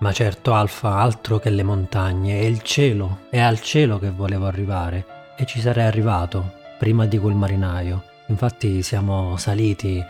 Ma 0.00 0.12
certo, 0.12 0.52
Alfa, 0.52 0.96
altro 0.96 1.38
che 1.38 1.48
le 1.48 1.62
montagne, 1.62 2.38
è 2.38 2.44
il 2.44 2.60
cielo, 2.60 3.20
è 3.30 3.38
al 3.38 3.62
cielo 3.62 3.98
che 3.98 4.10
volevo 4.10 4.46
arrivare. 4.46 5.34
E 5.38 5.46
ci 5.46 5.58
sarei 5.58 5.86
arrivato, 5.86 6.52
prima 6.78 7.06
di 7.06 7.16
quel 7.16 7.34
marinaio. 7.34 8.02
Infatti 8.26 8.82
siamo 8.82 9.38
saliti 9.38 10.04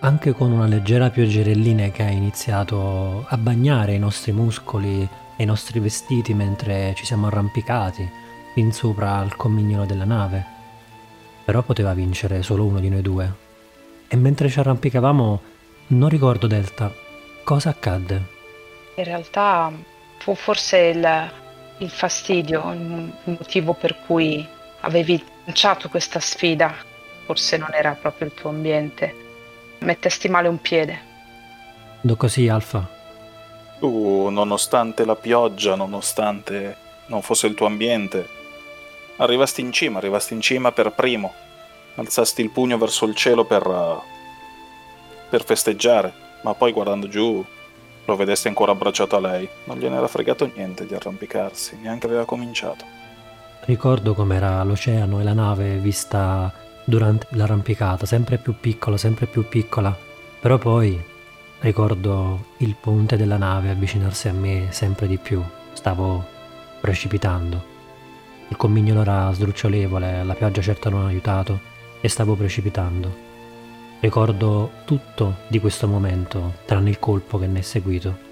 anche 0.00 0.32
con 0.32 0.52
una 0.52 0.66
leggera 0.66 1.10
pioggerellina 1.10 1.88
che 1.90 2.02
ha 2.02 2.10
iniziato 2.10 3.26
a 3.28 3.36
bagnare 3.36 3.92
i 3.92 3.98
nostri 3.98 4.32
muscoli 4.32 5.06
e 5.36 5.42
i 5.42 5.46
nostri 5.46 5.80
vestiti 5.80 6.32
mentre 6.32 6.94
ci 6.96 7.04
siamo 7.04 7.26
arrampicati 7.26 8.28
fin 8.60 8.72
sopra 8.72 9.16
al 9.16 9.36
comignolo 9.36 9.86
della 9.86 10.04
nave. 10.04 10.44
Però 11.46 11.62
poteva 11.62 11.94
vincere 11.94 12.42
solo 12.42 12.66
uno 12.66 12.78
di 12.78 12.90
noi 12.90 13.00
due. 13.00 13.32
E 14.06 14.16
mentre 14.16 14.50
ci 14.50 14.58
arrampicavamo, 14.58 15.40
non 15.88 16.08
ricordo 16.10 16.46
Delta, 16.46 16.92
cosa 17.42 17.70
accadde? 17.70 18.22
In 18.96 19.04
realtà 19.04 19.72
fu 20.18 20.34
forse 20.34 20.76
il, 20.76 21.30
il 21.78 21.88
fastidio, 21.88 22.70
il 22.72 23.12
motivo 23.24 23.72
per 23.72 23.96
cui 24.04 24.46
avevi 24.80 25.24
lanciato 25.46 25.88
questa 25.88 26.20
sfida. 26.20 26.74
Forse 27.24 27.56
non 27.56 27.70
era 27.72 27.96
proprio 27.98 28.26
il 28.26 28.34
tuo 28.34 28.50
ambiente. 28.50 29.14
Mettesti 29.78 30.28
male 30.28 30.48
un 30.48 30.60
piede. 30.60 30.98
Do 32.02 32.14
così, 32.14 32.46
Alfa. 32.48 32.86
Tu, 33.78 34.28
nonostante 34.28 35.06
la 35.06 35.16
pioggia, 35.16 35.76
nonostante 35.76 36.76
non 37.06 37.22
fosse 37.22 37.46
il 37.46 37.54
tuo 37.54 37.64
ambiente, 37.66 38.38
Arrivasti 39.20 39.60
in 39.60 39.70
cima, 39.70 39.98
arrivasti 39.98 40.32
in 40.32 40.40
cima 40.40 40.72
per 40.72 40.92
primo. 40.92 41.32
Alzasti 41.96 42.40
il 42.40 42.48
pugno 42.48 42.78
verso 42.78 43.04
il 43.04 43.14
cielo 43.14 43.44
per, 43.44 43.66
uh, 43.66 44.00
per 45.28 45.44
festeggiare, 45.44 46.10
ma 46.42 46.54
poi 46.54 46.72
guardando 46.72 47.06
giù 47.06 47.44
lo 48.06 48.16
vedesti 48.16 48.48
ancora 48.48 48.72
abbracciato 48.72 49.16
a 49.16 49.20
lei. 49.20 49.46
Non 49.64 49.76
gliene 49.76 49.96
era 49.96 50.08
fregato 50.08 50.50
niente 50.54 50.86
di 50.86 50.94
arrampicarsi, 50.94 51.76
neanche 51.82 52.06
aveva 52.06 52.24
cominciato. 52.24 52.86
Ricordo 53.66 54.14
com'era 54.14 54.62
l'oceano 54.64 55.20
e 55.20 55.22
la 55.22 55.34
nave 55.34 55.76
vista 55.76 56.50
durante 56.82 57.26
l'arrampicata, 57.32 58.06
sempre 58.06 58.38
più 58.38 58.54
piccola, 58.58 58.96
sempre 58.96 59.26
più 59.26 59.46
piccola. 59.46 59.94
Però 60.40 60.56
poi 60.56 60.98
ricordo 61.60 62.46
il 62.58 62.74
ponte 62.74 63.18
della 63.18 63.36
nave 63.36 63.68
avvicinarsi 63.68 64.28
a 64.28 64.32
me 64.32 64.68
sempre 64.70 65.06
di 65.06 65.18
più. 65.18 65.42
Stavo 65.74 66.24
precipitando. 66.80 67.69
Il 68.50 68.56
commignolo 68.56 69.02
era 69.02 69.32
sdrucciolevole, 69.32 70.24
la 70.24 70.34
pioggia 70.34 70.60
certo 70.60 70.90
non 70.90 71.04
ha 71.04 71.08
aiutato 71.08 71.60
e 72.00 72.08
stavo 72.08 72.34
precipitando. 72.34 73.28
Ricordo 74.00 74.72
tutto 74.84 75.36
di 75.46 75.60
questo 75.60 75.86
momento, 75.86 76.54
tranne 76.64 76.90
il 76.90 76.98
colpo 76.98 77.38
che 77.38 77.46
ne 77.46 77.60
è 77.60 77.62
seguito. 77.62 78.28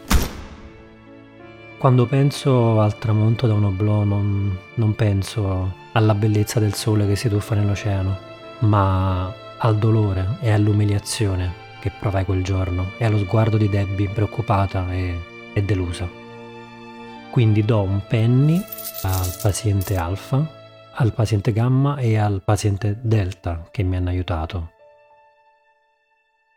Quando 1.78 2.06
penso 2.06 2.80
al 2.80 2.98
tramonto 2.98 3.46
da 3.46 3.54
un 3.54 3.64
oblò 3.64 4.02
non, 4.02 4.58
non 4.74 4.94
penso 4.96 5.74
alla 5.92 6.14
bellezza 6.14 6.58
del 6.58 6.74
sole 6.74 7.06
che 7.06 7.14
si 7.14 7.28
tuffa 7.28 7.54
nell'oceano, 7.54 8.18
ma 8.60 9.32
al 9.58 9.78
dolore 9.78 10.38
e 10.40 10.50
all'umiliazione 10.50 11.66
che 11.78 11.92
provai 11.96 12.24
quel 12.24 12.42
giorno 12.42 12.90
e 12.98 13.04
allo 13.04 13.18
sguardo 13.18 13.56
di 13.56 13.68
Debbie 13.68 14.08
preoccupata 14.08 14.92
e, 14.92 15.16
e 15.52 15.62
delusa. 15.62 16.17
Quindi 17.30 17.64
do 17.64 17.82
un 17.82 18.02
penny 18.08 18.60
al 19.02 19.38
paziente 19.40 19.96
alfa, 19.96 20.90
al 20.94 21.12
paziente 21.12 21.52
gamma 21.52 21.98
e 21.98 22.16
al 22.16 22.42
paziente 22.42 22.98
delta 23.00 23.68
che 23.70 23.82
mi 23.82 23.96
hanno 23.96 24.08
aiutato. 24.08 24.72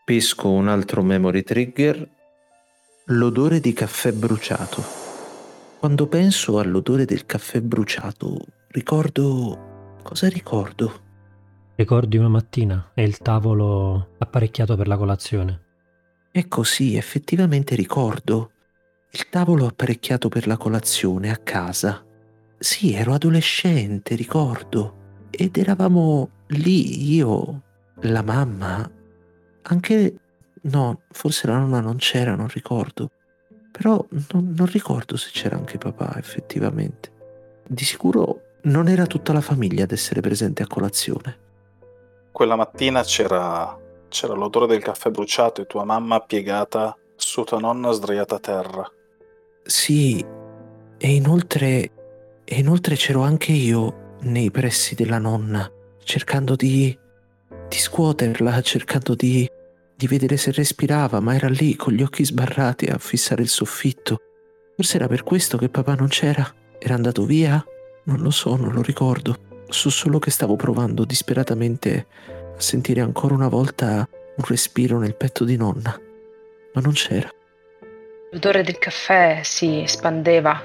Pesco 0.04 0.50
un 0.50 0.68
altro 0.68 1.04
memory 1.04 1.44
trigger, 1.44 2.10
l'odore 3.06 3.60
di 3.60 3.74
caffè 3.74 4.12
bruciato. 4.12 4.84
Quando 5.78 6.08
penso 6.08 6.58
all'odore 6.58 7.06
del 7.06 7.26
caffè 7.26 7.62
bruciato, 7.62 8.38
ricordo... 8.70 10.00
cosa 10.02 10.28
ricordo? 10.30 11.10
Ricordi 11.76 12.18
una 12.18 12.30
mattina 12.30 12.92
e 12.94 13.04
il 13.04 13.18
tavolo 13.18 14.16
apparecchiato 14.18 14.76
per 14.76 14.88
la 14.88 14.98
colazione. 14.98 15.62
Ecco 16.32 16.64
sì, 16.64 16.96
effettivamente 16.96 17.76
ricordo 17.76 18.52
il 19.12 19.30
tavolo 19.30 19.68
apparecchiato 19.68 20.30
per 20.30 20.48
la 20.48 20.58
colazione 20.58 21.32
a 21.32 21.38
casa. 21.38 22.04
Sì, 22.58 22.94
ero 22.94 23.14
adolescente, 23.14 24.16
ricordo. 24.16 25.28
Ed 25.30 25.58
eravamo 25.58 26.30
lì, 26.48 27.14
io, 27.14 27.62
la 28.02 28.22
mamma, 28.22 28.90
anche 29.64 30.16
No, 30.64 31.02
forse 31.10 31.48
la 31.48 31.58
nonna 31.58 31.80
non 31.80 31.96
c'era, 31.96 32.36
non 32.36 32.48
ricordo. 32.48 33.10
Però 33.72 34.06
non, 34.32 34.54
non 34.56 34.68
ricordo 34.68 35.18
se 35.18 35.30
c'era 35.32 35.56
anche 35.56 35.78
papà, 35.78 36.18
effettivamente. 36.18 37.12
Di 37.68 37.84
sicuro 37.84 38.42
non 38.64 38.88
era 38.88 39.08
tutta 39.08 39.34
la 39.34 39.42
famiglia 39.42 39.86
ad 39.86 39.92
essere 39.92 40.22
presente 40.22 40.62
a 40.62 40.68
colazione. 40.68 41.40
Quella 42.32 42.56
mattina 42.56 43.02
c'era, 43.02 43.76
c'era 44.08 44.34
l'odore 44.34 44.68
del 44.68 44.84
caffè 44.84 45.10
bruciato 45.10 45.62
e 45.62 45.66
tua 45.66 45.84
mamma 45.84 46.20
piegata 46.20 46.96
su 47.16 47.44
tua 47.44 47.60
nonna 47.60 47.92
sdraiata 47.92 48.36
a 48.36 48.40
terra. 48.40 48.92
Sì, 49.64 50.24
e 50.98 51.14
inoltre, 51.14 51.92
e 52.44 52.56
inoltre 52.60 52.96
c'ero 52.96 53.22
anche 53.22 53.52
io 53.52 54.18
nei 54.22 54.52
pressi 54.52 54.96
della 54.96 55.18
nonna, 55.18 55.70
cercando 56.04 56.56
di, 56.56 56.98
di 57.68 57.78
scuoterla, 57.78 58.62
cercando 58.62 59.16
di, 59.16 59.50
di 59.96 60.08
vedere 60.08 60.38
se 60.38 60.52
respirava, 60.52 61.20
ma 61.20 61.36
era 61.36 61.48
lì 61.48 61.76
con 61.76 61.94
gli 61.94 62.02
occhi 62.02 62.26
sbarrati 62.26 62.86
a 62.86 62.98
fissare 62.98 63.42
il 63.42 63.50
soffitto. 63.50 64.20
Forse 64.76 64.96
era 64.98 65.08
per 65.08 65.24
questo 65.24 65.58
che 65.58 65.70
papà 65.70 65.96
non 65.96 66.08
c'era. 66.08 66.54
Era 66.80 66.96
andato 66.96 67.26
via? 67.26 67.64
Non 68.06 68.20
lo 68.20 68.32
so, 68.32 68.56
non 68.56 68.74
lo 68.74 68.82
ricordo. 68.82 69.50
So 69.70 69.90
solo 69.90 70.20
che 70.20 70.32
stavo 70.32 70.56
provando 70.56 71.06
disperatamente 71.06 72.08
a 72.56 72.60
sentire 72.60 73.02
ancora 73.02 73.36
una 73.36 73.48
volta 73.48 74.08
un 74.36 74.44
respiro 74.46 74.98
nel 74.98 75.16
petto 75.16 75.46
di 75.46 75.56
nonna, 75.56 75.98
ma 76.74 76.82
non 76.82 76.94
c'era. 76.94 77.32
L'odore 78.34 78.64
del 78.64 78.78
caffè 78.78 79.42
si 79.44 79.82
espandeva, 79.82 80.58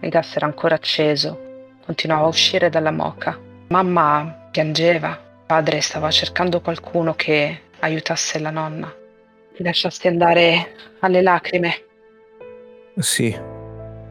il 0.00 0.08
gas 0.08 0.34
era 0.36 0.46
ancora 0.46 0.76
acceso, 0.76 1.74
continuava 1.84 2.24
a 2.24 2.28
uscire 2.28 2.70
dalla 2.70 2.90
moca. 2.90 3.38
Mamma 3.68 4.48
piangeva, 4.50 5.20
padre 5.44 5.82
stava 5.82 6.10
cercando 6.10 6.62
qualcuno 6.62 7.12
che 7.14 7.60
aiutasse 7.80 8.38
la 8.38 8.48
nonna. 8.48 8.90
Ti 9.54 9.62
lasciasti 9.62 10.08
andare 10.08 10.74
alle 11.00 11.20
lacrime. 11.20 11.84
Sì, 12.96 13.38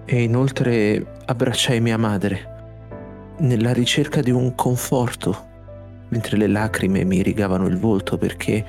e 0.06 0.22
inoltre 0.22 1.04
abbracciai 1.25 1.82
mia 1.82 1.98
madre, 1.98 3.34
nella 3.39 3.74
ricerca 3.74 4.22
di 4.22 4.30
un 4.30 4.54
conforto, 4.54 5.48
mentre 6.10 6.38
le 6.38 6.48
lacrime 6.48 7.04
mi 7.06 7.18
irrigavano 7.18 7.66
il 7.66 7.80
volto 7.80 8.20
perché 8.20 8.63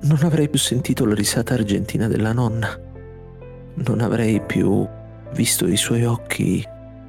non 0.00 0.20
avrei 0.22 0.48
più 0.48 0.58
sentito 0.58 1.04
la 1.04 1.14
risata 1.14 1.52
argentina 1.52 2.08
della 2.08 2.32
nonna, 2.32 2.83
non 3.74 4.00
avrei 4.00 4.40
più 4.40 4.86
visto 5.32 5.66
i 5.66 5.76
suoi 5.76 6.04
occhi 6.04 6.64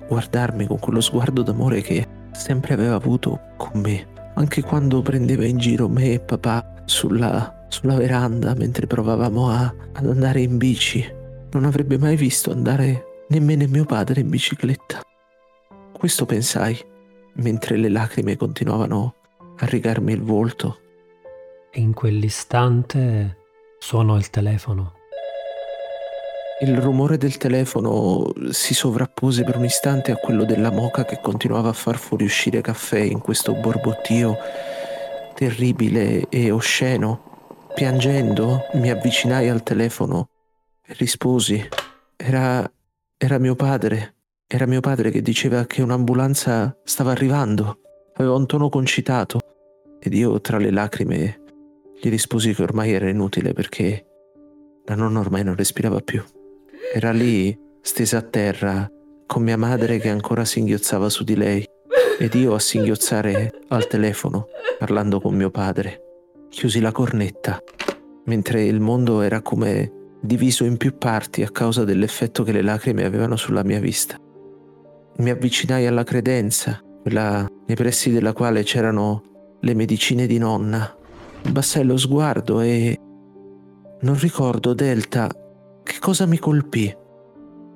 guardarmi 0.07 0.67
con 0.67 0.79
quello 0.79 1.01
sguardo 1.01 1.41
d'amore 1.41 1.81
che 1.81 2.07
sempre 2.31 2.73
aveva 2.73 2.95
avuto 2.95 3.39
con 3.57 3.81
me, 3.81 4.07
anche 4.35 4.61
quando 4.61 5.01
prendeva 5.01 5.45
in 5.45 5.57
giro 5.57 5.87
me 5.87 6.13
e 6.13 6.19
papà 6.19 6.83
sulla, 6.85 7.65
sulla 7.69 7.95
veranda 7.95 8.53
mentre 8.55 8.87
provavamo 8.87 9.49
a, 9.49 9.73
ad 9.93 10.05
andare 10.05 10.41
in 10.41 10.57
bici. 10.57 11.03
Non 11.51 11.65
avrebbe 11.65 11.97
mai 11.97 12.15
visto 12.15 12.51
andare 12.51 13.23
nemmeno 13.29 13.65
mio 13.67 13.85
padre 13.85 14.21
in 14.21 14.29
bicicletta. 14.29 15.01
Questo 15.91 16.25
pensai, 16.25 16.77
mentre 17.35 17.77
le 17.77 17.89
lacrime 17.89 18.35
continuavano 18.35 19.15
a 19.57 19.65
rigarmi 19.65 20.11
il 20.11 20.21
volto. 20.21 20.79
E 21.71 21.79
in 21.79 21.93
quell'istante 21.93 23.37
suonò 23.79 24.17
il 24.17 24.29
telefono. 24.29 24.94
Il 26.57 26.77
rumore 26.77 27.17
del 27.17 27.35
telefono 27.35 28.31
si 28.51 28.73
sovrappose 28.73 29.43
per 29.43 29.57
un 29.57 29.65
istante 29.65 30.13
a 30.13 30.15
quello 30.15 30.45
della 30.45 30.71
moca 30.71 31.03
che 31.03 31.19
continuava 31.21 31.67
a 31.67 31.73
far 31.73 31.97
fuoriuscire 31.97 32.61
caffè 32.61 32.99
in 32.99 33.19
questo 33.19 33.53
borbottio 33.53 34.37
terribile 35.33 36.29
e 36.29 36.51
osceno. 36.51 37.57
Piangendo 37.73 38.67
mi 38.75 38.89
avvicinai 38.89 39.49
al 39.49 39.63
telefono 39.63 40.29
e 40.81 40.93
risposi. 40.93 41.61
Era, 42.15 42.71
era 43.17 43.37
mio 43.37 43.55
padre. 43.55 44.15
Era 44.47 44.65
mio 44.65 44.79
padre 44.79 45.11
che 45.11 45.21
diceva 45.21 45.65
che 45.65 45.81
un'ambulanza 45.81 46.79
stava 46.85 47.11
arrivando. 47.11 47.79
Aveva 48.13 48.35
un 48.35 48.45
tono 48.45 48.69
concitato 48.69 49.39
ed 49.99 50.13
io 50.13 50.39
tra 50.39 50.57
le 50.57 50.71
lacrime 50.71 51.41
gli 51.99 52.09
risposi 52.09 52.53
che 52.53 52.63
ormai 52.63 52.93
era 52.93 53.09
inutile 53.09 53.51
perché 53.51 54.05
la 54.85 54.95
nonna 54.95 55.19
ormai 55.19 55.43
non 55.43 55.57
respirava 55.57 55.99
più. 55.99 56.23
Era 56.95 57.11
lì, 57.11 57.53
stesa 57.81 58.19
a 58.19 58.21
terra, 58.21 58.89
con 59.25 59.43
mia 59.43 59.57
madre 59.57 59.97
che 59.97 60.07
ancora 60.07 60.45
singhiozzava 60.45 61.09
su 61.09 61.25
di 61.25 61.35
lei 61.35 61.67
ed 62.17 62.33
io 62.35 62.53
a 62.53 62.59
singhiozzare 62.59 63.51
al 63.67 63.85
telefono, 63.87 64.45
parlando 64.79 65.19
con 65.19 65.35
mio 65.35 65.49
padre. 65.49 65.99
Chiusi 66.47 66.79
la 66.79 66.93
cornetta, 66.93 67.61
mentre 68.27 68.63
il 68.63 68.79
mondo 68.79 69.19
era 69.19 69.41
come 69.41 69.91
diviso 70.21 70.63
in 70.63 70.77
più 70.77 70.97
parti 70.97 71.43
a 71.43 71.49
causa 71.49 71.83
dell'effetto 71.83 72.43
che 72.43 72.53
le 72.53 72.61
lacrime 72.61 73.03
avevano 73.03 73.35
sulla 73.35 73.65
mia 73.65 73.81
vista. 73.81 74.15
Mi 75.17 75.29
avvicinai 75.29 75.87
alla 75.87 76.05
credenza, 76.05 76.81
quella 77.01 77.45
nei 77.65 77.75
pressi 77.75 78.09
della 78.09 78.31
quale 78.31 78.63
c'erano 78.63 79.57
le 79.59 79.73
medicine 79.73 80.27
di 80.27 80.37
nonna. 80.37 80.95
Abbassai 81.43 81.83
lo 81.83 81.97
sguardo 81.97 82.61
e 82.61 82.97
non 83.99 84.17
ricordo, 84.17 84.73
Delta, 84.73 85.29
che 85.85 85.99
cosa 85.99 86.25
mi 86.25 86.39
colpì. 86.39 86.93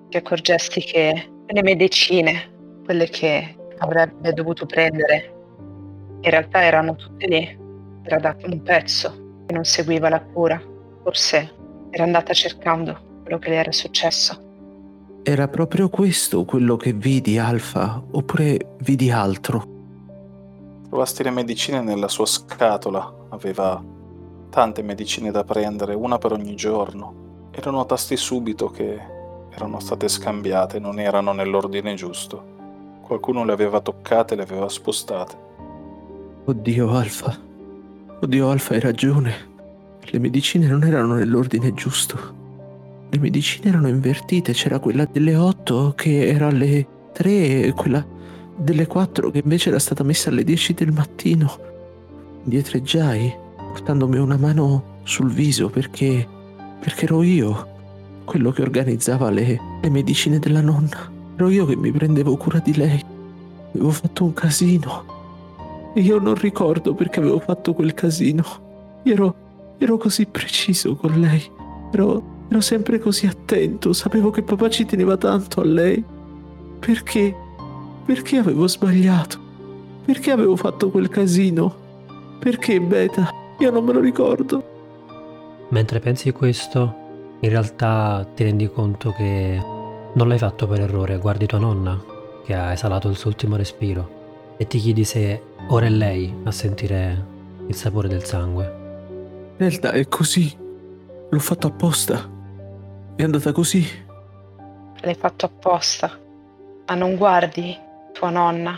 Ti 0.10 0.18
accorgesti 0.18 0.82
che 0.82 1.30
le 1.46 1.62
medicine, 1.62 2.82
quelle 2.84 3.08
che 3.08 3.56
avrebbe 3.78 4.34
dovuto 4.34 4.66
prendere. 4.66 5.34
In 6.22 6.30
realtà 6.30 6.64
erano 6.64 6.96
tutte 6.96 7.28
lì, 7.28 7.58
era 8.04 8.18
dato 8.18 8.48
un 8.48 8.62
pezzo 8.64 9.44
e 9.48 9.54
non 9.54 9.64
seguiva 9.64 10.10
la 10.10 10.22
cura. 10.22 10.60
Forse 11.04 11.54
era 11.92 12.04
andata 12.04 12.34
cercando 12.34 13.22
quello 13.22 13.38
che 13.38 13.50
le 13.50 13.56
era 13.56 13.72
successo. 13.72 14.48
Era 15.22 15.48
proprio 15.48 15.90
questo 15.90 16.46
quello 16.46 16.78
che 16.78 16.94
vidi, 16.94 17.38
Alfa, 17.38 18.02
oppure 18.12 18.76
vidi 18.80 19.12
altro? 19.12 19.78
Trovasti 20.88 21.22
le 21.22 21.30
medicine 21.30 21.82
nella 21.82 22.08
sua 22.08 22.26
scatola, 22.26 23.28
aveva 23.30 23.84
tante 24.50 24.82
medicine 24.82 25.30
da 25.30 25.44
prendere, 25.44 25.94
una 25.94 26.18
per 26.18 26.32
ogni 26.32 26.56
giorno, 26.56 27.19
e 27.52 27.62
lo 27.64 27.72
notasti 27.72 28.16
subito 28.16 28.70
che 28.70 29.00
erano 29.50 29.80
state 29.80 30.08
scambiate, 30.08 30.80
non 30.80 31.00
erano 31.00 31.34
nell'ordine 31.34 31.94
giusto. 31.96 32.58
Qualcuno 33.02 33.44
le 33.44 33.52
aveva 33.52 33.82
toccate 33.82 34.36
le 34.36 34.44
aveva 34.44 34.70
spostate. 34.70 35.36
Oddio, 36.46 36.92
Alfa. 36.92 37.38
Oddio, 38.22 38.50
Alfa, 38.50 38.74
hai 38.74 38.80
ragione. 38.80 39.48
Le 40.02 40.20
medicine 40.20 40.68
non 40.68 40.84
erano 40.84 41.16
nell'ordine 41.16 41.74
giusto. 41.74 42.18
Le 43.10 43.18
medicine 43.18 43.70
erano 43.70 43.88
invertite. 43.88 44.54
C'era 44.54 44.80
quella 44.80 45.06
delle 45.06 45.36
8 45.36 45.94
che 45.96 46.28
era 46.28 46.48
alle 46.48 46.88
3 47.12 47.64
e 47.64 47.74
quella 47.74 48.06
delle 48.56 48.88
4 48.88 49.32
che 49.32 49.42
invece 49.44 49.70
era 49.70 49.80
stata 49.80 50.04
messa 50.04 50.30
alle 50.30 50.44
10 50.44 50.74
del 50.74 50.92
mattino. 50.92 51.58
Indietreggiai, 52.44 53.36
portandomi 53.56 54.18
una 54.18 54.38
mano 54.38 55.00
sul 55.04 55.32
viso 55.32 55.70
perché. 55.70 56.38
Perché 56.80 57.06
ero 57.06 57.24
io 57.24 57.78
quello 58.26 58.52
che 58.52 58.62
organizzava 58.62 59.30
le, 59.30 59.60
le 59.82 59.90
medicine 59.90 60.40
della 60.40 60.62
nonna. 60.62 61.12
Ero 61.36 61.50
io 61.50 61.66
che 61.66 61.76
mi 61.76 61.92
prendevo 61.92 62.38
cura 62.38 62.60
di 62.60 62.76
lei. 62.76 63.04
Avevo 63.74 63.90
fatto 63.90 64.24
un 64.24 64.34
casino. 64.34 65.18
E 65.96 66.02
io 66.02 66.20
non 66.20 66.36
ricordo 66.36 66.94
perché 66.94 67.20
avevo 67.20 67.40
fatto 67.40 67.74
quel 67.74 67.94
casino. 67.94 68.44
Ero, 69.04 69.36
ero 69.78 69.98
così 69.98 70.26
preciso 70.28 70.96
con 70.96 71.20
lei. 71.20 71.44
Ero, 71.92 72.24
ero 72.50 72.62
sempre 72.62 73.00
così 73.00 73.26
attento. 73.26 73.94
Sapevo 73.94 74.30
che 74.30 74.44
papà 74.44 74.70
ci 74.70 74.86
teneva 74.86 75.18
tanto 75.18 75.62
a 75.62 75.66
lei. 75.66 76.04
Perché? 76.80 77.36
Perché 78.06 78.38
avevo 78.38 78.68
sbagliato? 78.68 79.40
Perché 80.06 80.32
avevo 80.32 80.56
fatto 80.56 80.90
quel 80.92 81.10
casino? 81.10 81.74
Perché, 82.40 82.80
Beta? 82.80 83.30
Io 83.60 83.72
non 83.72 83.84
me 83.84 83.94
lo 83.94 84.00
ricordo. 84.00 84.78
Mentre 85.70 86.00
pensi 86.00 86.32
questo, 86.32 86.96
in 87.42 87.50
realtà 87.50 88.28
ti 88.34 88.44
rendi 88.44 88.70
conto 88.70 89.12
che 89.12 89.62
non 90.12 90.28
l'hai 90.28 90.40
fatto 90.40 90.68
per 90.68 90.82
errore, 90.82 91.20
guardi 91.20 91.46
tua 91.46 91.60
nonna 91.60 92.02
che 92.44 92.56
ha 92.56 92.72
esalato 92.72 93.08
il 93.10 93.16
suo 93.16 93.30
ultimo 93.30 93.56
respiro 93.56 94.56
e 94.58 94.66
ti 94.66 94.80
chiedi 94.80 95.04
se 95.04 95.42
ora 95.68 95.86
è 95.86 95.90
lei 95.90 96.36
a 96.44 96.52
sentire 96.52 97.26
il 97.68 97.76
sapore 97.76 98.08
del 98.08 98.24
sangue. 98.24 98.66
In 98.66 99.70
realtà 99.70 99.92
è 99.92 100.08
così. 100.08 100.58
L'ho 101.30 101.40
fatto 101.40 101.68
apposta. 101.68 102.28
È 103.16 103.22
andata 103.22 103.52
così. 103.52 103.86
L'hai 105.02 105.14
fatto 105.14 105.46
apposta. 105.46 106.18
Ma 106.88 106.96
non 106.96 107.16
guardi 107.16 107.78
tua 108.12 108.32
nonna, 108.32 108.78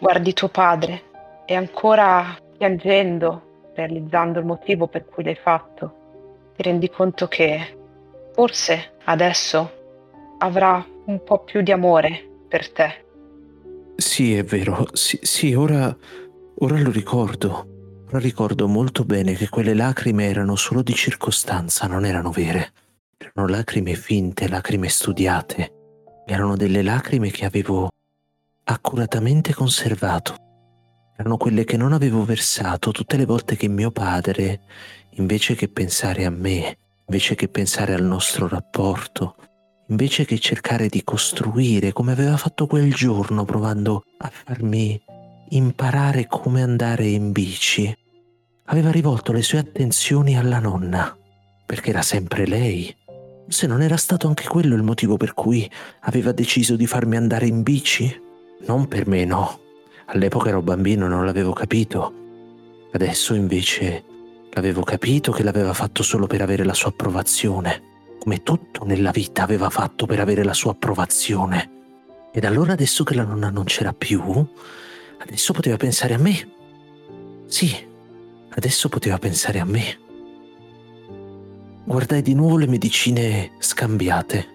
guardi 0.00 0.32
tuo 0.32 0.48
padre 0.48 1.02
e 1.44 1.54
ancora 1.54 2.34
piangendo, 2.56 3.72
realizzando 3.74 4.38
il 4.38 4.46
motivo 4.46 4.86
per 4.86 5.04
cui 5.04 5.22
l'hai 5.22 5.36
fatto, 5.36 6.03
ti 6.56 6.62
rendi 6.62 6.88
conto 6.88 7.26
che 7.28 7.78
forse 8.32 8.94
adesso 9.04 9.82
avrà 10.38 10.84
un 11.06 11.22
po' 11.22 11.42
più 11.44 11.62
di 11.62 11.72
amore 11.72 12.28
per 12.48 12.70
te. 12.70 13.04
Sì, 13.96 14.34
è 14.34 14.44
vero. 14.44 14.86
Sì, 14.92 15.18
sì 15.22 15.54
ora, 15.54 15.94
ora 16.58 16.80
lo 16.80 16.90
ricordo. 16.90 18.06
ricordo 18.12 18.68
molto 18.68 19.04
bene 19.04 19.34
che 19.34 19.48
quelle 19.48 19.74
lacrime 19.74 20.28
erano 20.28 20.54
solo 20.56 20.82
di 20.82 20.94
circostanza, 20.94 21.86
non 21.86 22.04
erano 22.04 22.30
vere. 22.30 22.72
Erano 23.16 23.48
lacrime 23.48 23.94
finte, 23.94 24.48
lacrime 24.48 24.88
studiate. 24.88 25.72
Erano 26.26 26.56
delle 26.56 26.82
lacrime 26.82 27.30
che 27.30 27.44
avevo 27.44 27.90
accuratamente 28.64 29.52
conservato. 29.52 30.36
Erano 31.16 31.36
quelle 31.36 31.64
che 31.64 31.76
non 31.76 31.92
avevo 31.92 32.24
versato 32.24 32.90
tutte 32.90 33.16
le 33.16 33.24
volte 33.24 33.56
che 33.56 33.68
mio 33.68 33.90
padre, 33.90 34.60
invece 35.14 35.54
che 35.54 35.68
pensare 35.68 36.24
a 36.24 36.30
me, 36.30 36.76
invece 37.06 37.34
che 37.34 37.48
pensare 37.48 37.94
al 37.94 38.02
nostro 38.02 38.48
rapporto, 38.48 39.36
invece 39.88 40.24
che 40.24 40.38
cercare 40.38 40.88
di 40.88 41.04
costruire 41.04 41.92
come 41.92 42.12
aveva 42.12 42.36
fatto 42.36 42.66
quel 42.66 42.92
giorno 42.92 43.44
provando 43.44 44.04
a 44.18 44.30
farmi 44.32 45.00
imparare 45.50 46.26
come 46.26 46.62
andare 46.62 47.06
in 47.06 47.32
bici, 47.32 47.94
aveva 48.66 48.90
rivolto 48.90 49.32
le 49.32 49.42
sue 49.42 49.58
attenzioni 49.58 50.36
alla 50.38 50.58
nonna, 50.58 51.16
perché 51.66 51.90
era 51.90 52.02
sempre 52.02 52.46
lei. 52.46 52.94
Se 53.46 53.66
non 53.66 53.82
era 53.82 53.98
stato 53.98 54.26
anche 54.26 54.48
quello 54.48 54.74
il 54.74 54.82
motivo 54.82 55.16
per 55.16 55.34
cui 55.34 55.70
aveva 56.00 56.32
deciso 56.32 56.76
di 56.76 56.86
farmi 56.86 57.16
andare 57.16 57.46
in 57.46 57.62
bici? 57.62 58.22
Non 58.66 58.88
per 58.88 59.06
me, 59.06 59.24
no. 59.26 59.60
All'epoca 60.06 60.48
ero 60.48 60.62
bambino 60.62 61.04
e 61.04 61.08
non 61.08 61.26
l'avevo 61.26 61.52
capito. 61.52 62.12
Adesso 62.92 63.34
invece 63.34 64.04
l'avevo 64.54 64.82
capito 64.82 65.30
che 65.30 65.44
l'aveva 65.44 65.72
fatto 65.72 66.02
solo 66.02 66.26
per 66.26 66.42
avere 66.42 66.64
la 66.64 66.74
sua 66.74 66.88
approvazione, 66.88 67.82
come 68.18 68.42
tutto 68.42 68.84
nella 68.84 69.10
vita 69.10 69.42
aveva 69.42 69.70
fatto 69.70 70.06
per 70.06 70.18
avere 70.18 70.42
la 70.42 70.54
sua 70.54 70.72
approvazione. 70.72 71.70
Ed 72.32 72.44
allora 72.44 72.72
adesso 72.72 73.04
che 73.04 73.14
la 73.14 73.24
nonna 73.24 73.50
non 73.50 73.64
c'era 73.64 73.92
più, 73.92 74.20
adesso 75.18 75.52
poteva 75.52 75.76
pensare 75.76 76.14
a 76.14 76.18
me. 76.18 76.48
Sì, 77.46 77.92
Adesso 78.56 78.88
poteva 78.88 79.18
pensare 79.18 79.58
a 79.58 79.64
me. 79.64 79.98
Guardai 81.84 82.22
di 82.22 82.34
nuovo 82.34 82.56
le 82.56 82.68
medicine 82.68 83.50
scambiate 83.58 84.52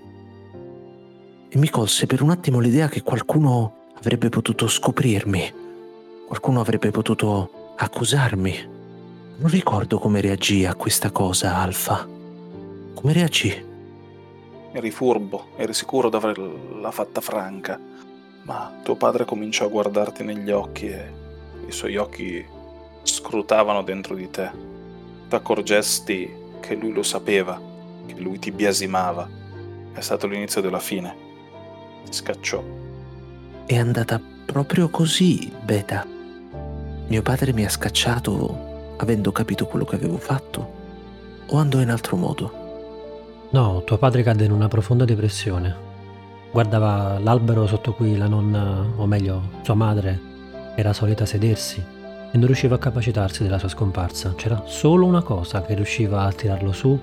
e 1.49 1.57
mi 1.57 1.69
colse 1.69 2.05
per 2.05 2.21
un 2.21 2.29
attimo 2.29 2.59
l'idea 2.59 2.87
che 2.87 3.01
qualcuno 3.01 3.87
avrebbe 3.97 4.29
potuto 4.29 4.67
scoprirmi, 4.67 5.53
qualcuno 6.27 6.61
avrebbe 6.61 6.91
potuto 6.91 7.73
accusarmi. 7.75 8.77
Non 9.39 9.49
ricordo 9.49 9.99
come 9.99 10.19
reagì 10.19 10.65
a 10.65 10.75
questa 10.75 11.11
cosa, 11.11 11.55
Alfa. 11.55 12.05
Come 12.93 13.13
reagì? 13.13 13.67
Eri 14.73 14.91
furbo, 14.91 15.51
eri 15.55 15.73
sicuro 15.73 16.09
di 16.09 16.17
averla 16.17 16.91
fatta 16.91 17.21
franca, 17.21 17.79
ma 18.43 18.79
tuo 18.83 18.95
padre 18.95 19.23
cominciò 19.23 19.63
a 19.63 19.69
guardarti 19.69 20.25
negli 20.25 20.51
occhi 20.51 20.87
e 20.87 21.11
i 21.65 21.71
suoi 21.71 21.95
occhi 21.95 22.45
scrutavano 23.03 23.81
dentro 23.81 24.13
di 24.13 24.29
te. 24.29 24.51
Ti 25.29 25.35
accorgesti 25.35 26.29
che 26.59 26.75
lui 26.75 26.91
lo 26.91 27.03
sapeva, 27.03 27.57
che 28.07 28.15
lui 28.19 28.39
ti 28.39 28.51
biasimava. 28.51 29.29
È 29.93 30.01
stato 30.01 30.27
l'inizio 30.27 30.59
della 30.59 30.79
fine. 30.79 31.15
Ti 32.03 32.11
scacciò. 32.11 32.61
È 33.65 33.77
andata 33.77 34.21
proprio 34.45 34.89
così, 34.89 35.49
Beta. 35.63 36.05
Mio 37.07 37.21
padre 37.21 37.53
mi 37.53 37.63
ha 37.63 37.69
scacciato 37.69 38.68
avendo 39.01 39.31
capito 39.31 39.65
quello 39.65 39.85
che 39.85 39.95
avevo 39.95 40.17
fatto? 40.17 40.77
O 41.47 41.57
andò 41.57 41.79
in 41.79 41.89
altro 41.89 42.17
modo? 42.17 43.47
No, 43.51 43.81
tuo 43.83 43.97
padre 43.97 44.23
cadde 44.23 44.45
in 44.45 44.51
una 44.51 44.67
profonda 44.67 45.05
depressione. 45.05 45.87
Guardava 46.51 47.17
l'albero 47.19 47.65
sotto 47.67 47.93
cui 47.93 48.17
la 48.17 48.27
nonna, 48.27 48.85
o 48.95 49.05
meglio, 49.05 49.41
sua 49.61 49.73
madre, 49.73 50.19
era 50.75 50.93
solita 50.93 51.25
sedersi 51.25 51.83
e 52.31 52.37
non 52.37 52.45
riusciva 52.45 52.75
a 52.75 52.79
capacitarsi 52.79 53.43
della 53.43 53.57
sua 53.57 53.69
scomparsa. 53.69 54.33
C'era 54.35 54.63
solo 54.65 55.05
una 55.05 55.21
cosa 55.21 55.61
che 55.61 55.73
riusciva 55.73 56.23
a 56.23 56.31
tirarlo 56.31 56.71
su 56.71 56.99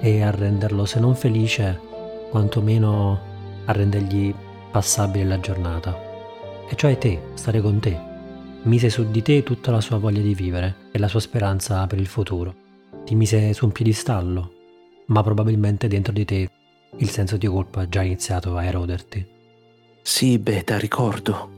e 0.00 0.22
a 0.22 0.30
renderlo, 0.30 0.84
se 0.84 1.00
non 1.00 1.14
felice, 1.14 1.80
quantomeno 2.30 3.20
a 3.64 3.72
rendergli 3.72 4.34
passabile 4.70 5.24
la 5.24 5.40
giornata. 5.40 5.96
E 6.68 6.74
cioè 6.74 6.98
te, 6.98 7.20
stare 7.34 7.60
con 7.60 7.78
te. 7.78 8.07
Mise 8.62 8.90
su 8.90 9.08
di 9.10 9.22
te 9.22 9.42
tutta 9.44 9.70
la 9.70 9.80
sua 9.80 9.98
voglia 9.98 10.20
di 10.20 10.34
vivere 10.34 10.88
e 10.90 10.98
la 10.98 11.08
sua 11.08 11.20
speranza 11.20 11.86
per 11.86 11.98
il 11.98 12.06
futuro. 12.06 12.54
Ti 13.04 13.14
mise 13.14 13.52
su 13.54 13.64
un 13.64 13.72
piedistallo, 13.72 14.52
ma 15.06 15.22
probabilmente 15.22 15.86
dentro 15.86 16.12
di 16.12 16.24
te 16.24 16.50
il 16.96 17.08
senso 17.08 17.36
di 17.36 17.46
colpa 17.46 17.82
ha 17.82 17.88
già 17.88 18.02
iniziato 18.02 18.56
a 18.56 18.64
eroderti. 18.64 19.26
Sì, 20.02 20.38
Beta, 20.38 20.76
ricordo. 20.76 21.50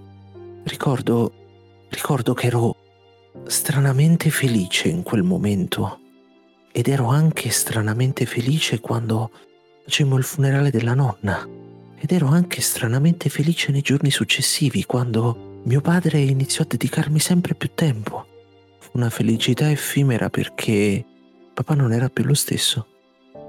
Ricordo. 0.65 1.33
Ricordo 1.89 2.35
che 2.35 2.47
ero 2.47 2.77
stranamente 3.47 4.31
felice 4.31 4.89
in 4.89 5.03
quel 5.03 5.23
momento 5.23 5.99
ed 6.71 6.87
ero 6.87 7.07
anche 7.07 7.51
stranamente 7.51 8.27
felice 8.27 8.79
quando 8.79 9.31
facemmo 9.85 10.17
il 10.17 10.23
funerale 10.23 10.71
della 10.71 10.95
nonna 10.95 11.49
ed 11.99 12.13
ero 12.13 12.27
anche 12.27 12.61
stranamente 12.61 13.29
felice 13.29 13.73
nei 13.73 13.81
giorni 13.81 14.11
successivi 14.11 14.85
quando 14.85 15.50
mio 15.63 15.81
padre 15.83 16.21
iniziò 16.21 16.63
a 16.63 16.67
dedicarmi 16.67 17.19
sempre 17.19 17.55
più 17.55 17.71
tempo. 17.75 18.27
Una 18.93 19.11
felicità 19.11 19.71
effimera 19.71 20.31
perché 20.31 21.05
papà 21.53 21.75
non 21.75 21.93
era 21.93 22.09
più 22.09 22.25
lo 22.25 22.35
stesso. 22.35 22.87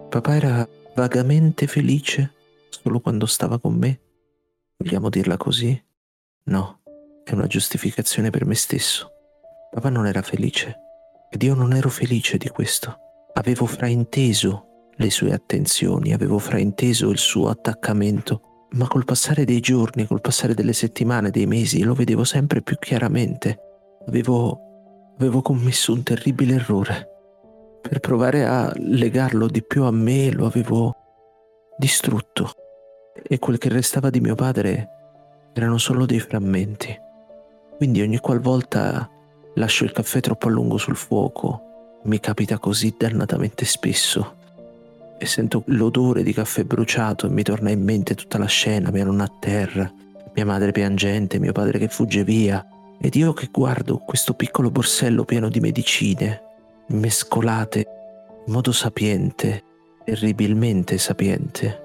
Papà 0.09 0.35
era 0.35 0.67
vagamente 0.95 1.67
felice 1.67 2.33
solo 2.69 2.99
quando 2.99 3.25
stava 3.25 3.59
con 3.59 3.75
me. 3.75 3.99
Vogliamo 4.77 5.09
dirla 5.09 5.37
così? 5.37 5.81
No, 6.43 6.81
è 7.23 7.31
una 7.33 7.47
giustificazione 7.47 8.29
per 8.29 8.45
me 8.45 8.55
stesso. 8.55 9.09
Papà 9.71 9.89
non 9.89 10.05
era 10.05 10.21
felice 10.21 10.75
ed 11.29 11.41
io 11.43 11.55
non 11.55 11.73
ero 11.73 11.89
felice 11.89 12.37
di 12.37 12.49
questo. 12.49 12.97
Avevo 13.33 13.65
frainteso 13.65 14.89
le 14.95 15.09
sue 15.09 15.31
attenzioni, 15.31 16.13
avevo 16.13 16.37
frainteso 16.37 17.09
il 17.09 17.17
suo 17.17 17.47
attaccamento, 17.47 18.50
ma 18.71 18.87
col 18.87 19.05
passare 19.05 19.45
dei 19.45 19.59
giorni, 19.59 20.07
col 20.07 20.21
passare 20.21 20.53
delle 20.53 20.73
settimane, 20.73 21.29
dei 21.29 21.45
mesi, 21.45 21.83
lo 21.83 21.93
vedevo 21.93 22.23
sempre 22.23 22.61
più 22.61 22.77
chiaramente. 22.77 23.59
Avevo, 24.07 25.13
avevo 25.17 25.41
commesso 25.41 25.93
un 25.93 26.03
terribile 26.03 26.55
errore. 26.55 27.07
Per 27.81 27.99
provare 27.99 28.45
a 28.45 28.71
legarlo 28.77 29.47
di 29.47 29.63
più 29.63 29.83
a 29.83 29.91
me 29.91 30.31
lo 30.31 30.45
avevo 30.45 30.95
distrutto 31.77 32.51
e 33.27 33.39
quel 33.39 33.57
che 33.57 33.69
restava 33.69 34.09
di 34.09 34.19
mio 34.19 34.35
padre 34.35 34.87
erano 35.53 35.77
solo 35.77 36.05
dei 36.05 36.19
frammenti. 36.19 36.95
Quindi 37.77 38.01
ogni 38.01 38.19
qualvolta 38.19 39.09
Lascio 39.55 39.83
il 39.83 39.91
caffè 39.91 40.21
troppo 40.21 40.47
a 40.47 40.51
lungo 40.51 40.77
sul 40.77 40.95
fuoco, 40.95 41.99
mi 42.03 42.21
capita 42.21 42.57
così 42.57 42.95
dannatamente 42.97 43.65
spesso. 43.65 44.37
E 45.21 45.27
sento 45.27 45.61
l'odore 45.67 46.23
di 46.23 46.33
caffè 46.33 46.63
bruciato 46.63 47.27
e 47.27 47.29
mi 47.29 47.43
torna 47.43 47.69
in 47.69 47.83
mente 47.83 48.15
tutta 48.15 48.39
la 48.39 48.47
scena, 48.47 48.89
mia 48.89 49.03
nonna 49.03 49.25
a 49.25 49.31
terra, 49.39 49.93
mia 50.33 50.45
madre 50.47 50.71
piangente, 50.71 51.37
mio 51.37 51.51
padre 51.51 51.77
che 51.77 51.89
fugge 51.89 52.23
via, 52.23 52.65
ed 52.99 53.13
io 53.13 53.31
che 53.31 53.49
guardo 53.51 53.99
questo 53.99 54.33
piccolo 54.33 54.71
borsello 54.71 55.23
pieno 55.23 55.47
di 55.47 55.59
medicine, 55.59 56.41
mescolate 56.87 57.87
in 58.47 58.51
modo 58.51 58.71
sapiente, 58.71 59.63
terribilmente 60.03 60.97
sapiente. 60.97 61.81